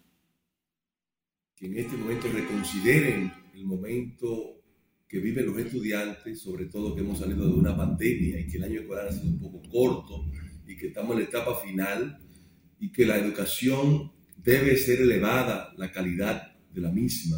Que 1.55 1.67
en 1.67 1.77
este 1.77 1.95
momento 1.95 2.27
reconsideren 2.27 3.31
el 3.53 3.65
momento 3.65 4.54
que 5.07 5.19
viven 5.19 5.45
los 5.45 5.57
estudiantes, 5.57 6.39
sobre 6.39 6.65
todo 6.65 6.95
que 6.95 7.01
hemos 7.01 7.19
salido 7.19 7.47
de 7.47 7.53
una 7.53 7.75
pandemia 7.75 8.39
y 8.39 8.47
que 8.47 8.57
el 8.57 8.63
año 8.63 8.81
escolar 8.81 9.07
ha 9.07 9.11
sido 9.11 9.27
un 9.27 9.39
poco 9.39 9.61
corto 9.69 10.25
y 10.67 10.75
que 10.75 10.87
estamos 10.87 11.11
en 11.13 11.19
la 11.19 11.25
etapa 11.25 11.55
final 11.55 12.17
y 12.79 12.91
que 12.91 13.05
la 13.05 13.17
educación 13.17 14.11
debe 14.37 14.77
ser 14.77 15.01
elevada, 15.01 15.73
la 15.77 15.91
calidad 15.91 16.55
de 16.71 16.81
la 16.81 16.91
misma, 16.91 17.37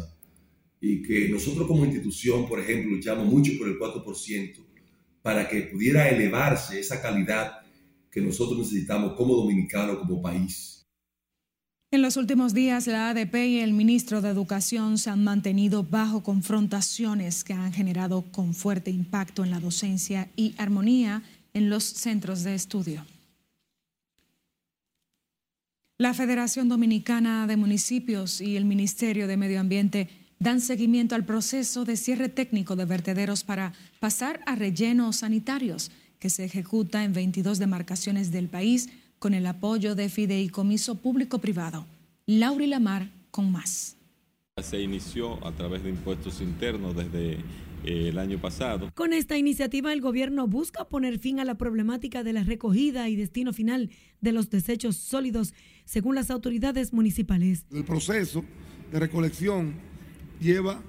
y 0.80 1.02
que 1.02 1.28
nosotros 1.28 1.66
como 1.66 1.84
institución, 1.84 2.48
por 2.48 2.60
ejemplo, 2.60 2.90
luchamos 2.90 3.26
mucho 3.26 3.52
por 3.58 3.68
el 3.68 3.78
4% 3.78 4.64
para 5.22 5.48
que 5.48 5.62
pudiera 5.62 6.08
elevarse 6.08 6.78
esa 6.78 7.02
calidad 7.02 7.58
que 8.10 8.20
nosotros 8.20 8.58
necesitamos 8.58 9.14
como 9.14 9.34
dominicanos, 9.34 9.98
como 9.98 10.22
país. 10.22 10.77
En 11.90 12.02
los 12.02 12.18
últimos 12.18 12.52
días, 12.52 12.86
la 12.86 13.08
ADP 13.08 13.34
y 13.46 13.60
el 13.60 13.72
ministro 13.72 14.20
de 14.20 14.28
Educación 14.28 14.98
se 14.98 15.08
han 15.08 15.24
mantenido 15.24 15.82
bajo 15.84 16.22
confrontaciones 16.22 17.44
que 17.44 17.54
han 17.54 17.72
generado 17.72 18.30
con 18.30 18.52
fuerte 18.52 18.90
impacto 18.90 19.42
en 19.42 19.50
la 19.50 19.58
docencia 19.58 20.28
y 20.36 20.54
armonía 20.58 21.22
en 21.54 21.70
los 21.70 21.84
centros 21.84 22.42
de 22.42 22.54
estudio. 22.54 23.06
La 25.96 26.12
Federación 26.12 26.68
Dominicana 26.68 27.46
de 27.46 27.56
Municipios 27.56 28.42
y 28.42 28.58
el 28.58 28.66
Ministerio 28.66 29.26
de 29.26 29.38
Medio 29.38 29.58
Ambiente 29.58 30.10
dan 30.38 30.60
seguimiento 30.60 31.14
al 31.14 31.24
proceso 31.24 31.86
de 31.86 31.96
cierre 31.96 32.28
técnico 32.28 32.76
de 32.76 32.84
vertederos 32.84 33.44
para 33.44 33.72
pasar 33.98 34.40
a 34.44 34.56
rellenos 34.56 35.16
sanitarios 35.16 35.90
que 36.18 36.28
se 36.28 36.44
ejecuta 36.44 37.02
en 37.02 37.14
22 37.14 37.58
demarcaciones 37.58 38.30
del 38.30 38.48
país 38.48 38.90
con 39.18 39.34
el 39.34 39.46
apoyo 39.46 39.94
de 39.94 40.08
Fideicomiso 40.08 40.96
Público-Privado. 40.96 41.86
Lauri 42.26 42.66
Lamar 42.66 43.10
con 43.30 43.50
más. 43.50 43.96
Se 44.62 44.80
inició 44.80 45.44
a 45.46 45.52
través 45.52 45.82
de 45.82 45.90
impuestos 45.90 46.40
internos 46.40 46.96
desde 46.96 47.38
eh, 47.84 48.08
el 48.08 48.18
año 48.18 48.40
pasado. 48.40 48.90
Con 48.94 49.12
esta 49.12 49.38
iniciativa 49.38 49.92
el 49.92 50.00
gobierno 50.00 50.46
busca 50.48 50.88
poner 50.88 51.18
fin 51.18 51.38
a 51.40 51.44
la 51.44 51.56
problemática 51.56 52.24
de 52.24 52.32
la 52.32 52.42
recogida 52.42 53.08
y 53.08 53.16
destino 53.16 53.52
final 53.52 53.90
de 54.20 54.32
los 54.32 54.50
desechos 54.50 54.96
sólidos, 54.96 55.54
según 55.84 56.14
las 56.14 56.30
autoridades 56.30 56.92
municipales. 56.92 57.64
El 57.72 57.84
proceso 57.84 58.44
de 58.90 58.98
recolección 58.98 59.74
lleva 60.40 60.80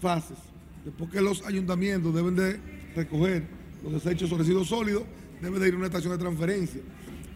fases. 0.00 0.38
Después 0.84 1.10
que 1.10 1.22
los 1.22 1.46
ayuntamientos 1.46 2.14
deben 2.14 2.36
de 2.36 2.60
recoger 2.94 3.44
los 3.82 3.92
desechos 3.92 4.30
o 4.30 4.38
residuos 4.38 4.68
sólidos, 4.68 5.04
debe 5.40 5.58
de 5.58 5.68
ir 5.68 5.74
a 5.74 5.76
una 5.78 5.86
estación 5.86 6.12
de 6.12 6.18
transferencia. 6.18 6.82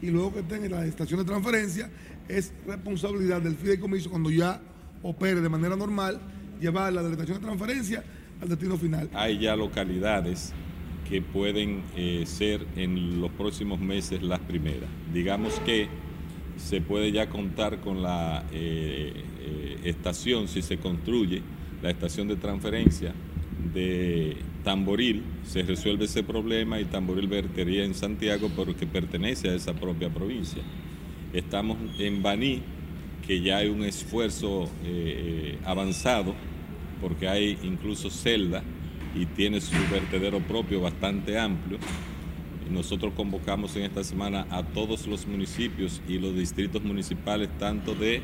Y 0.01 0.11
luego 0.11 0.33
que 0.33 0.41
estén 0.41 0.65
en 0.65 0.73
la 0.73 0.87
estación 0.87 1.21
de 1.21 1.27
transferencia, 1.27 1.91
es 2.29 2.53
responsabilidad 2.67 3.41
del 3.41 3.57
fideicomiso 3.57 4.11
cuando 4.11 4.31
ya 4.31 4.61
opere 5.03 5.41
de 5.41 5.49
manera 5.49 5.77
normal, 5.77 6.21
llevarla 6.61 7.03
de 7.03 7.09
la 7.09 7.15
estación 7.15 7.39
de 7.39 7.45
transferencia 7.45 8.05
al 8.41 8.49
destino 8.49 8.77
final. 8.77 9.09
Hay 9.15 9.39
ya 9.39 9.57
localidades 9.57 10.53
que 11.09 11.23
pueden 11.23 11.83
eh, 11.97 12.25
ser 12.27 12.67
en 12.77 13.21
los 13.21 13.31
próximos 13.33 13.81
meses 13.81 14.23
las 14.23 14.41
primeras. 14.41 14.89
Digamos 15.13 15.59
que 15.61 15.89
se 16.57 16.81
puede 16.81 17.13
ya 17.13 17.29
contar 17.29 17.81
con 17.81 18.03
la 18.03 18.45
eh, 18.53 19.13
eh, 19.41 19.81
estación, 19.85 20.49
si 20.49 20.61
se 20.61 20.79
construye, 20.79 21.43
la 21.83 21.91
estación 21.91 22.29
de 22.29 22.37
transferencia 22.37 23.15
de 23.75 24.37
Tamboril, 24.65 25.23
se 25.45 25.63
resuelve 25.63 26.05
ese 26.05 26.23
problema 26.23 26.81
y 26.81 26.85
Tamboril 26.85 27.29
vertería 27.29 27.85
en 27.85 27.95
Santiago 27.95 28.51
porque 28.55 28.87
pertenece 28.87 29.49
a 29.49 29.55
esa 29.55 29.75
propia 29.75 30.11
provincia. 30.11 30.63
Estamos 31.33 31.77
en 31.99 32.23
Baní, 32.23 32.63
que 33.27 33.41
ya 33.41 33.59
hay 33.59 33.69
un 33.69 33.85
esfuerzo 33.85 34.69
avanzado 35.65 36.35
porque 37.01 37.29
hay 37.29 37.59
incluso 37.63 38.11
celda 38.11 38.63
y 39.15 39.27
tiene 39.27 39.61
su 39.61 39.75
vertedero 39.91 40.41
propio 40.41 40.81
bastante 40.81 41.39
amplio. 41.39 41.79
Nosotros 42.71 43.15
convocamos 43.15 43.75
en 43.77 43.85
esta 43.85 44.05
semana 44.05 44.47
a 44.51 44.63
todos 44.63 45.07
los 45.07 45.27
municipios 45.27 46.03
y 46.09 46.19
los 46.19 46.35
distritos 46.35 46.83
municipales, 46.83 47.49
tanto 47.59 47.95
de 47.95 48.21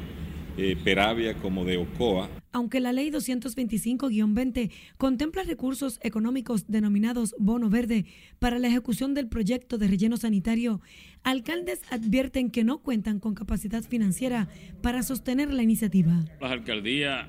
eh, 0.57 0.77
Peravia 0.83 1.35
como 1.35 1.65
de 1.65 1.77
Ocoa. 1.79 2.29
Aunque 2.53 2.81
la 2.81 2.93
ley 2.93 3.11
225-20 3.11 4.71
contempla 4.97 5.43
recursos 5.43 5.99
económicos 6.03 6.67
denominados 6.69 7.35
bono 7.39 7.69
verde 7.69 8.07
para 8.39 8.59
la 8.59 8.69
ejecución 8.69 9.15
del 9.15 9.29
proyecto 9.29 9.79
de 9.79 9.89
relleno 9.89 10.17
sanitario, 10.17 10.81
alcaldes 11.23 11.81
advierten 11.91 12.51
que 12.51 12.65
no 12.65 12.79
cuentan 12.79 13.19
con 13.19 13.35
capacidad 13.35 13.83
financiera 13.83 14.49
para 14.83 15.03
sostener 15.03 15.53
la 15.53 15.63
iniciativa. 15.63 16.25
Las 16.41 16.53
alcaldías 16.53 17.27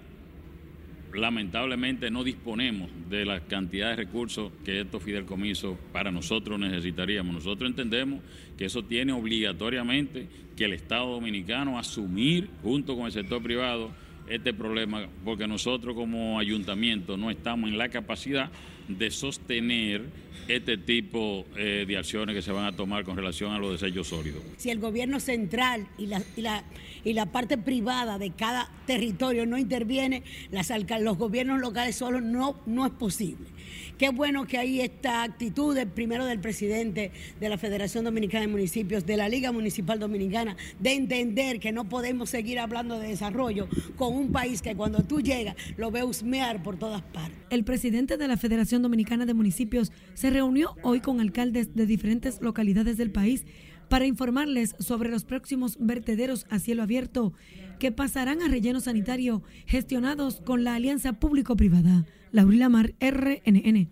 lamentablemente 1.16 2.12
no 2.12 2.24
disponemos 2.24 2.90
de 3.10 3.26
la 3.26 3.42
cantidad 3.42 3.90
de 3.90 3.96
recursos 3.96 4.52
que 4.64 4.82
estos 4.82 5.02
fideicomisos 5.04 5.78
para 5.92 6.12
nosotros 6.12 6.60
necesitaríamos. 6.60 7.36
Nosotros 7.36 7.70
entendemos 7.70 8.22
que 8.58 8.66
eso 8.66 8.84
tiene 8.84 9.14
obligatoriamente 9.14 10.28
que 10.56 10.66
el 10.66 10.74
Estado 10.74 11.12
dominicano 11.12 11.78
asumir 11.78 12.50
junto 12.64 12.96
con 12.96 13.06
el 13.06 13.12
sector 13.12 13.42
privado 13.42 13.92
este 14.30 14.54
problema, 14.54 15.08
porque 15.24 15.48
nosotros 15.48 15.96
como 15.96 16.40
ayuntamiento 16.40 17.18
no 17.18 17.30
estamos 17.30 17.70
en 17.70 17.78
la 17.78 17.90
capacidad 17.90 18.50
de 18.88 19.12
sostener 19.12 20.04
este 20.48 20.78
tipo 20.78 21.46
eh, 21.58 21.86
de 21.88 21.98
acciones 21.98 22.36
que 22.36 22.42
se 22.42 22.52
van 22.52 22.66
a 22.66 22.76
tomar 22.76 23.04
con 23.04 23.16
relación 23.16 23.52
a 23.52 23.60
los 23.60 23.80
desechos 23.80 24.08
sólidos. 24.08 24.42
Si 24.58 24.70
el 24.70 24.80
gobierno 24.80 25.20
central 25.20 25.88
y 25.98 26.08
la, 26.08 26.22
y 26.36 26.42
la, 26.42 26.64
y 27.04 27.14
la 27.14 27.28
parte 27.28 27.58
privada 27.58 28.18
de 28.18 28.32
cada 28.32 28.70
territorio 28.86 29.46
no 29.46 29.58
interviene, 29.58 30.24
las, 30.52 30.72
los 31.00 31.18
gobiernos 31.18 31.60
locales 31.60 31.96
solo 31.96 32.22
no, 32.22 32.62
no 32.66 32.86
es 32.86 32.92
posible. 32.94 33.55
Qué 33.98 34.10
bueno 34.10 34.46
que 34.46 34.58
hay 34.58 34.82
esta 34.82 35.24
actitud, 35.24 35.78
primero 35.94 36.26
del 36.26 36.40
presidente 36.40 37.12
de 37.40 37.50
la 37.50 37.58
Federación 37.58 38.04
Dominicana 38.04 38.42
de 38.42 38.48
Municipios, 38.48 39.06
de 39.06 39.18
la 39.18 39.30
Liga 39.30 39.52
Municipal 39.52 40.00
Dominicana, 40.00 40.56
de 40.80 40.94
entender 40.94 41.60
que 41.60 41.72
no 41.72 41.88
podemos 41.88 42.30
seguir 42.30 42.60
hablando 42.60 43.00
de 43.00 43.08
desarrollo 43.08 43.68
con 43.96 44.14
un 44.16 44.32
país 44.32 44.62
que 44.62 44.76
cuando 44.76 45.04
tú 45.04 45.22
llegas 45.22 45.56
lo 45.78 45.92
ve 45.92 46.04
husmear 46.04 46.64
por 46.64 46.78
todas 46.78 47.02
partes. 47.02 47.38
El 47.50 47.64
presidente 47.64 48.18
de 48.18 48.28
la 48.28 48.38
Federación 48.38 48.82
Dominicana 48.82 49.26
de 49.26 49.34
Municipios 49.34 49.92
se 50.14 50.30
reunió 50.30 50.76
hoy 50.82 51.00
con 51.00 51.22
alcaldes 51.22 51.76
de 51.76 51.86
diferentes 51.86 52.42
localidades 52.42 52.98
del 52.98 53.12
país 53.12 53.46
para 53.90 54.06
informarles 54.06 54.76
sobre 54.80 55.10
los 55.10 55.26
próximos 55.26 55.78
vertederos 55.80 56.46
a 56.50 56.60
cielo 56.60 56.84
abierto 56.84 57.34
que 57.80 57.92
pasarán 57.92 58.42
a 58.42 58.48
relleno 58.48 58.80
sanitario 58.80 59.44
gestionados 59.66 60.42
con 60.42 60.64
la 60.64 60.76
alianza 60.76 61.14
público-privada. 61.14 62.06
Laurila 62.32 62.70
Mar, 62.70 62.94
RNN. 63.00 63.90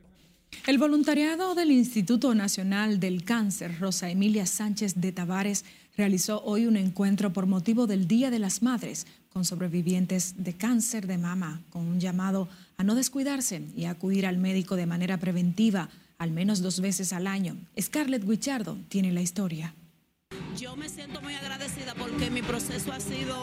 El 0.67 0.77
voluntariado 0.77 1.55
del 1.55 1.71
Instituto 1.71 2.35
Nacional 2.35 2.99
del 2.99 3.23
Cáncer, 3.23 3.79
Rosa 3.79 4.09
Emilia 4.09 4.45
Sánchez 4.45 4.95
de 4.95 5.11
Tavares, 5.11 5.65
realizó 5.97 6.41
hoy 6.43 6.65
un 6.65 6.77
encuentro 6.77 7.33
por 7.33 7.45
motivo 7.45 7.87
del 7.87 8.07
Día 8.07 8.31
de 8.31 8.39
las 8.39 8.61
Madres 8.61 9.05
con 9.29 9.45
sobrevivientes 9.45 10.35
de 10.37 10.53
cáncer 10.53 11.07
de 11.07 11.17
mama, 11.17 11.61
con 11.69 11.87
un 11.87 11.99
llamado 11.99 12.47
a 12.77 12.83
no 12.83 12.95
descuidarse 12.95 13.63
y 13.75 13.85
a 13.85 13.91
acudir 13.91 14.25
al 14.25 14.37
médico 14.37 14.75
de 14.75 14.85
manera 14.85 15.19
preventiva 15.19 15.89
al 16.17 16.31
menos 16.31 16.61
dos 16.61 16.79
veces 16.79 17.13
al 17.13 17.27
año. 17.27 17.57
Scarlett 17.79 18.23
Guichardo 18.23 18.77
tiene 18.89 19.11
la 19.11 19.21
historia. 19.21 19.73
Yo 20.57 20.75
me 20.75 20.87
siento 20.87 21.19
muy 21.21 21.33
agradecida 21.33 21.93
porque 21.97 22.29
mi 22.29 22.41
proceso 22.41 22.93
ha 22.93 22.99
sido 22.99 23.35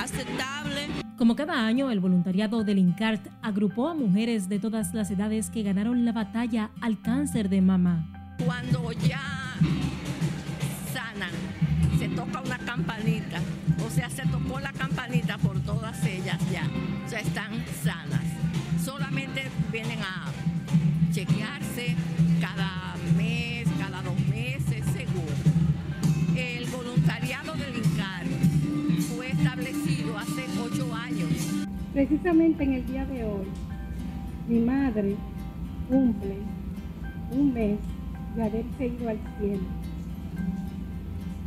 aceptable. 0.00 0.88
Como 1.16 1.36
cada 1.36 1.66
año, 1.66 1.90
el 1.90 2.00
voluntariado 2.00 2.64
del 2.64 2.78
INCART 2.78 3.26
agrupó 3.40 3.88
a 3.88 3.94
mujeres 3.94 4.48
de 4.48 4.58
todas 4.58 4.92
las 4.92 5.10
edades 5.10 5.48
que 5.48 5.62
ganaron 5.62 6.04
la 6.04 6.12
batalla 6.12 6.70
al 6.82 7.00
cáncer 7.00 7.48
de 7.48 7.62
mama. 7.62 8.36
Cuando 8.44 8.92
ya 8.92 9.54
sanan, 10.92 11.30
se 11.98 12.08
toca 12.08 12.42
una 12.42 12.58
campanita, 12.58 13.40
o 13.86 13.90
sea, 13.90 14.10
se 14.10 14.26
tocó 14.26 14.60
la 14.60 14.72
campanita 14.72 15.38
por 15.38 15.58
todas 15.60 16.04
ellas 16.04 16.38
ya, 16.52 16.68
ya 17.10 17.20
están 17.20 17.64
sanas. 17.82 18.22
Solamente 18.84 19.48
vienen 19.72 20.00
a 20.02 20.23
Precisamente 31.94 32.64
en 32.64 32.72
el 32.72 32.86
día 32.86 33.06
de 33.06 33.22
hoy, 33.22 33.46
mi 34.48 34.58
madre 34.58 35.14
cumple 35.88 36.38
un 37.30 37.54
mes 37.54 37.78
de 38.34 38.42
haberse 38.42 38.86
ido 38.88 39.08
al 39.08 39.18
cielo. 39.38 39.62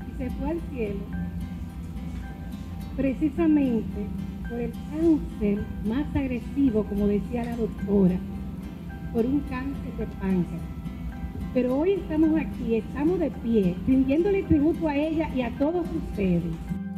Y 0.07 0.17
se 0.17 0.29
fue 0.29 0.51
al 0.51 0.61
cielo 0.71 1.01
precisamente 2.95 4.07
por 4.49 4.59
el 4.61 4.71
cáncer 4.71 5.65
más 5.85 6.15
agresivo, 6.15 6.85
como 6.85 7.07
decía 7.07 7.43
la 7.43 7.57
doctora, 7.57 8.15
por 9.11 9.25
un 9.25 9.41
cáncer 9.49 9.97
de 9.97 10.05
páncreas. 10.05 10.61
Pero 11.53 11.77
hoy 11.77 11.91
estamos 11.91 12.39
aquí, 12.39 12.75
estamos 12.75 13.19
de 13.19 13.31
pie, 13.31 13.75
rindiéndole 13.85 14.43
tributo 14.43 14.87
a 14.87 14.95
ella 14.95 15.29
y 15.35 15.41
a 15.41 15.51
todos 15.57 15.85
ustedes. 15.93 16.43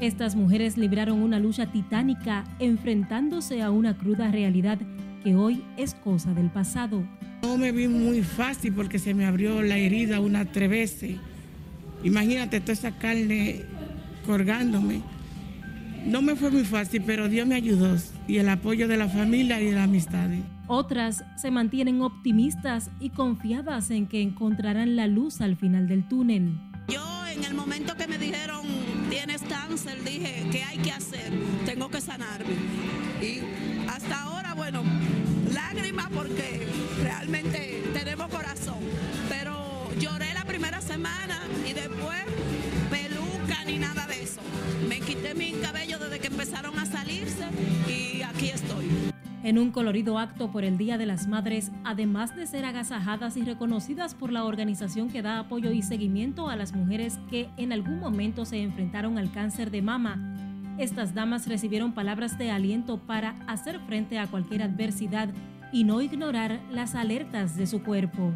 Estas 0.01 0.33
mujeres 0.37 0.77
libraron 0.77 1.21
una 1.21 1.39
lucha 1.39 1.65
titánica 1.65 2.45
enfrentándose 2.59 3.61
a 3.61 3.69
una 3.69 3.97
cruda 3.97 4.31
realidad 4.31 4.79
que 5.25 5.35
hoy 5.35 5.61
es 5.75 5.93
cosa 5.93 6.33
del 6.33 6.49
pasado. 6.49 7.03
No 7.43 7.57
me 7.57 7.73
vi 7.73 7.89
muy 7.89 8.23
fácil 8.23 8.73
porque 8.73 8.97
se 8.97 9.13
me 9.13 9.25
abrió 9.25 9.61
la 9.61 9.77
herida 9.77 10.21
una 10.21 10.45
tres 10.45 10.69
veces. 10.69 11.17
Imagínate 12.01 12.61
toda 12.61 12.73
esa 12.73 12.91
carne 12.91 13.63
colgándome. 14.25 15.01
No 16.05 16.21
me 16.21 16.37
fue 16.37 16.49
muy 16.49 16.63
fácil, 16.63 17.03
pero 17.05 17.27
Dios 17.27 17.45
me 17.45 17.55
ayudó 17.55 17.97
y 18.25 18.37
el 18.37 18.47
apoyo 18.47 18.87
de 18.87 18.95
la 18.95 19.09
familia 19.09 19.61
y 19.61 19.65
de 19.65 19.71
la 19.73 19.83
amistad. 19.83 20.29
Otras 20.67 21.25
se 21.35 21.51
mantienen 21.51 22.01
optimistas 22.01 22.89
y 23.01 23.09
confiadas 23.09 23.91
en 23.91 24.07
que 24.07 24.21
encontrarán 24.21 24.95
la 24.95 25.07
luz 25.07 25.41
al 25.41 25.57
final 25.57 25.89
del 25.89 26.07
túnel. 26.07 26.57
Yo 26.87 27.01
en 27.39 27.45
el 27.45 27.53
momento 27.53 27.95
que 27.95 28.05
me 28.05 28.17
dijeron 28.17 28.67
tienes 29.09 29.41
cáncer 29.43 30.03
dije 30.03 30.45
¿qué 30.51 30.61
hay 30.63 30.77
que 30.79 30.91
hacer? 30.91 31.31
Tengo 31.65 31.89
que 31.89 32.01
sanarme. 32.01 32.53
Y 33.21 33.39
hasta 33.87 34.23
ahora, 34.23 34.53
bueno, 34.53 34.83
lágrimas 35.53 36.07
porque 36.13 36.67
realmente 37.01 37.83
tenemos 37.93 38.27
corazón. 38.29 38.79
Pero 39.29 39.89
lloré 39.99 40.33
la 40.33 40.43
primera 40.43 40.81
semana 40.81 41.41
y 41.65 41.73
después 41.73 42.23
peluca 42.89 43.63
ni 43.65 43.77
nada 43.77 44.05
de 44.07 44.23
eso. 44.23 44.41
Me 44.87 44.99
quité 44.99 45.33
mi 45.33 45.53
cabello 45.53 45.97
desde 45.97 46.19
que 46.19 46.27
empezaron 46.27 46.77
a 46.77 46.85
salirse. 46.85 47.45
En 49.41 49.57
un 49.57 49.71
colorido 49.71 50.19
acto 50.19 50.51
por 50.51 50.65
el 50.65 50.77
Día 50.77 50.97
de 50.97 51.05
las 51.05 51.27
Madres, 51.27 51.71
además 51.85 52.35
de 52.35 52.45
ser 52.45 52.65
agasajadas 52.65 53.37
y 53.37 53.43
reconocidas 53.43 54.13
por 54.13 54.33
la 54.33 54.43
organización 54.43 55.09
que 55.09 55.21
da 55.21 55.39
apoyo 55.39 55.71
y 55.71 55.81
seguimiento 55.81 56.49
a 56.49 56.57
las 56.57 56.73
mujeres 56.73 57.19
que 57.29 57.49
en 57.55 57.71
algún 57.71 57.99
momento 57.99 58.43
se 58.43 58.61
enfrentaron 58.61 59.17
al 59.17 59.31
cáncer 59.31 59.71
de 59.71 59.81
mama, 59.81 60.35
estas 60.79 61.13
damas 61.13 61.45
recibieron 61.47 61.91
palabras 61.91 62.37
de 62.37 62.51
aliento 62.51 62.99
para 62.99 63.35
hacer 63.47 63.81
frente 63.81 64.17
a 64.17 64.27
cualquier 64.27 64.63
adversidad 64.63 65.27
y 65.73 65.83
no 65.83 66.01
ignorar 66.01 66.61
las 66.71 66.95
alertas 66.95 67.57
de 67.57 67.67
su 67.67 67.83
cuerpo. 67.83 68.33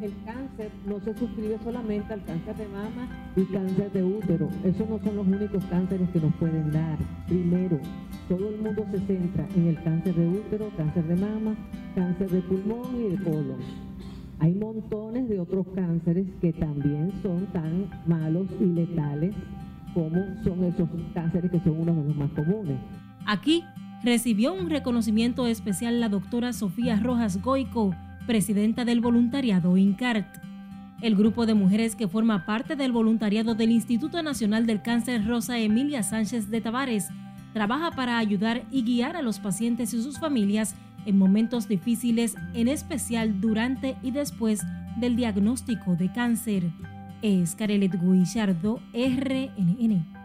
El 0.00 0.14
cáncer 0.24 0.70
no 0.86 0.98
se 1.00 1.12
suscribe 1.14 1.58
solamente 1.62 2.14
al 2.14 2.24
cáncer 2.24 2.56
de 2.56 2.68
mama 2.68 3.06
y 3.36 3.44
cáncer 3.44 3.92
de 3.92 4.02
útero. 4.02 4.48
Esos 4.64 4.88
no 4.88 4.98
son 4.98 5.16
los 5.16 5.26
únicos 5.26 5.62
cánceres 5.66 6.08
que 6.08 6.20
nos 6.20 6.34
pueden 6.36 6.72
dar. 6.72 6.96
Primero, 7.26 7.78
todo 8.26 8.48
el 8.48 8.62
mundo 8.62 8.86
se 8.90 8.98
centra 9.00 9.46
en 9.54 9.66
el 9.66 9.82
cáncer 9.82 10.14
de 10.14 10.26
útero, 10.26 10.70
cáncer 10.78 11.04
de 11.06 11.16
mama, 11.16 11.54
cáncer 11.94 12.30
de 12.30 12.40
pulmón 12.40 12.96
y 12.96 13.10
de 13.10 13.22
colon. 13.22 13.60
Hay 14.38 14.54
montones 14.54 15.28
de 15.28 15.38
otros 15.38 15.66
cánceres 15.74 16.26
que 16.40 16.54
también 16.54 17.12
son 17.22 17.44
tan 17.52 17.90
malos 18.06 18.46
y 18.58 18.64
letales 18.64 19.34
como 19.92 20.16
son 20.42 20.64
esos 20.64 20.88
cánceres 21.12 21.50
que 21.50 21.60
son 21.60 21.78
uno 21.78 21.92
de 21.92 22.04
los 22.04 22.16
más 22.16 22.30
comunes. 22.30 22.78
Aquí 23.26 23.64
recibió 24.02 24.54
un 24.54 24.70
reconocimiento 24.70 25.46
especial 25.46 26.00
la 26.00 26.08
doctora 26.08 26.54
Sofía 26.54 26.96
Rojas 26.96 27.42
Goico, 27.42 27.94
presidenta 28.30 28.84
del 28.84 29.00
voluntariado 29.00 29.76
INCART. 29.76 30.24
El 31.02 31.16
grupo 31.16 31.46
de 31.46 31.54
mujeres 31.54 31.96
que 31.96 32.06
forma 32.06 32.46
parte 32.46 32.76
del 32.76 32.92
voluntariado 32.92 33.56
del 33.56 33.72
Instituto 33.72 34.22
Nacional 34.22 34.66
del 34.66 34.82
Cáncer 34.82 35.26
Rosa 35.26 35.58
Emilia 35.58 36.04
Sánchez 36.04 36.48
de 36.48 36.60
Tavares 36.60 37.08
trabaja 37.54 37.90
para 37.90 38.18
ayudar 38.18 38.62
y 38.70 38.84
guiar 38.84 39.16
a 39.16 39.22
los 39.22 39.40
pacientes 39.40 39.92
y 39.94 40.00
sus 40.00 40.20
familias 40.20 40.76
en 41.06 41.18
momentos 41.18 41.66
difíciles, 41.66 42.36
en 42.54 42.68
especial 42.68 43.40
durante 43.40 43.96
y 44.00 44.12
después 44.12 44.60
del 45.00 45.16
diagnóstico 45.16 45.96
de 45.96 46.12
cáncer 46.12 46.70
es 47.22 47.56
Carelet 47.56 48.00
Guillardo, 48.00 48.80
RNN. 48.94 50.19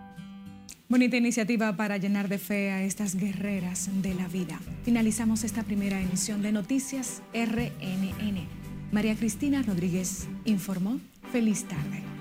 Bonita 0.87 1.17
iniciativa 1.17 1.75
para 1.75 1.97
llenar 1.97 2.29
de 2.29 2.37
fe 2.37 2.69
a 2.69 2.83
estas 2.83 3.15
guerreras 3.15 3.89
de 4.03 4.13
la 4.13 4.27
vida. 4.27 4.59
Finalizamos 4.83 5.43
esta 5.43 5.63
primera 5.63 5.99
emisión 5.99 6.43
de 6.43 6.51
Noticias 6.51 7.23
RNN. 7.33 8.47
María 8.91 9.15
Cristina 9.15 9.63
Rodríguez 9.63 10.27
informó. 10.45 10.99
Feliz 11.31 11.63
tarde. 11.63 12.14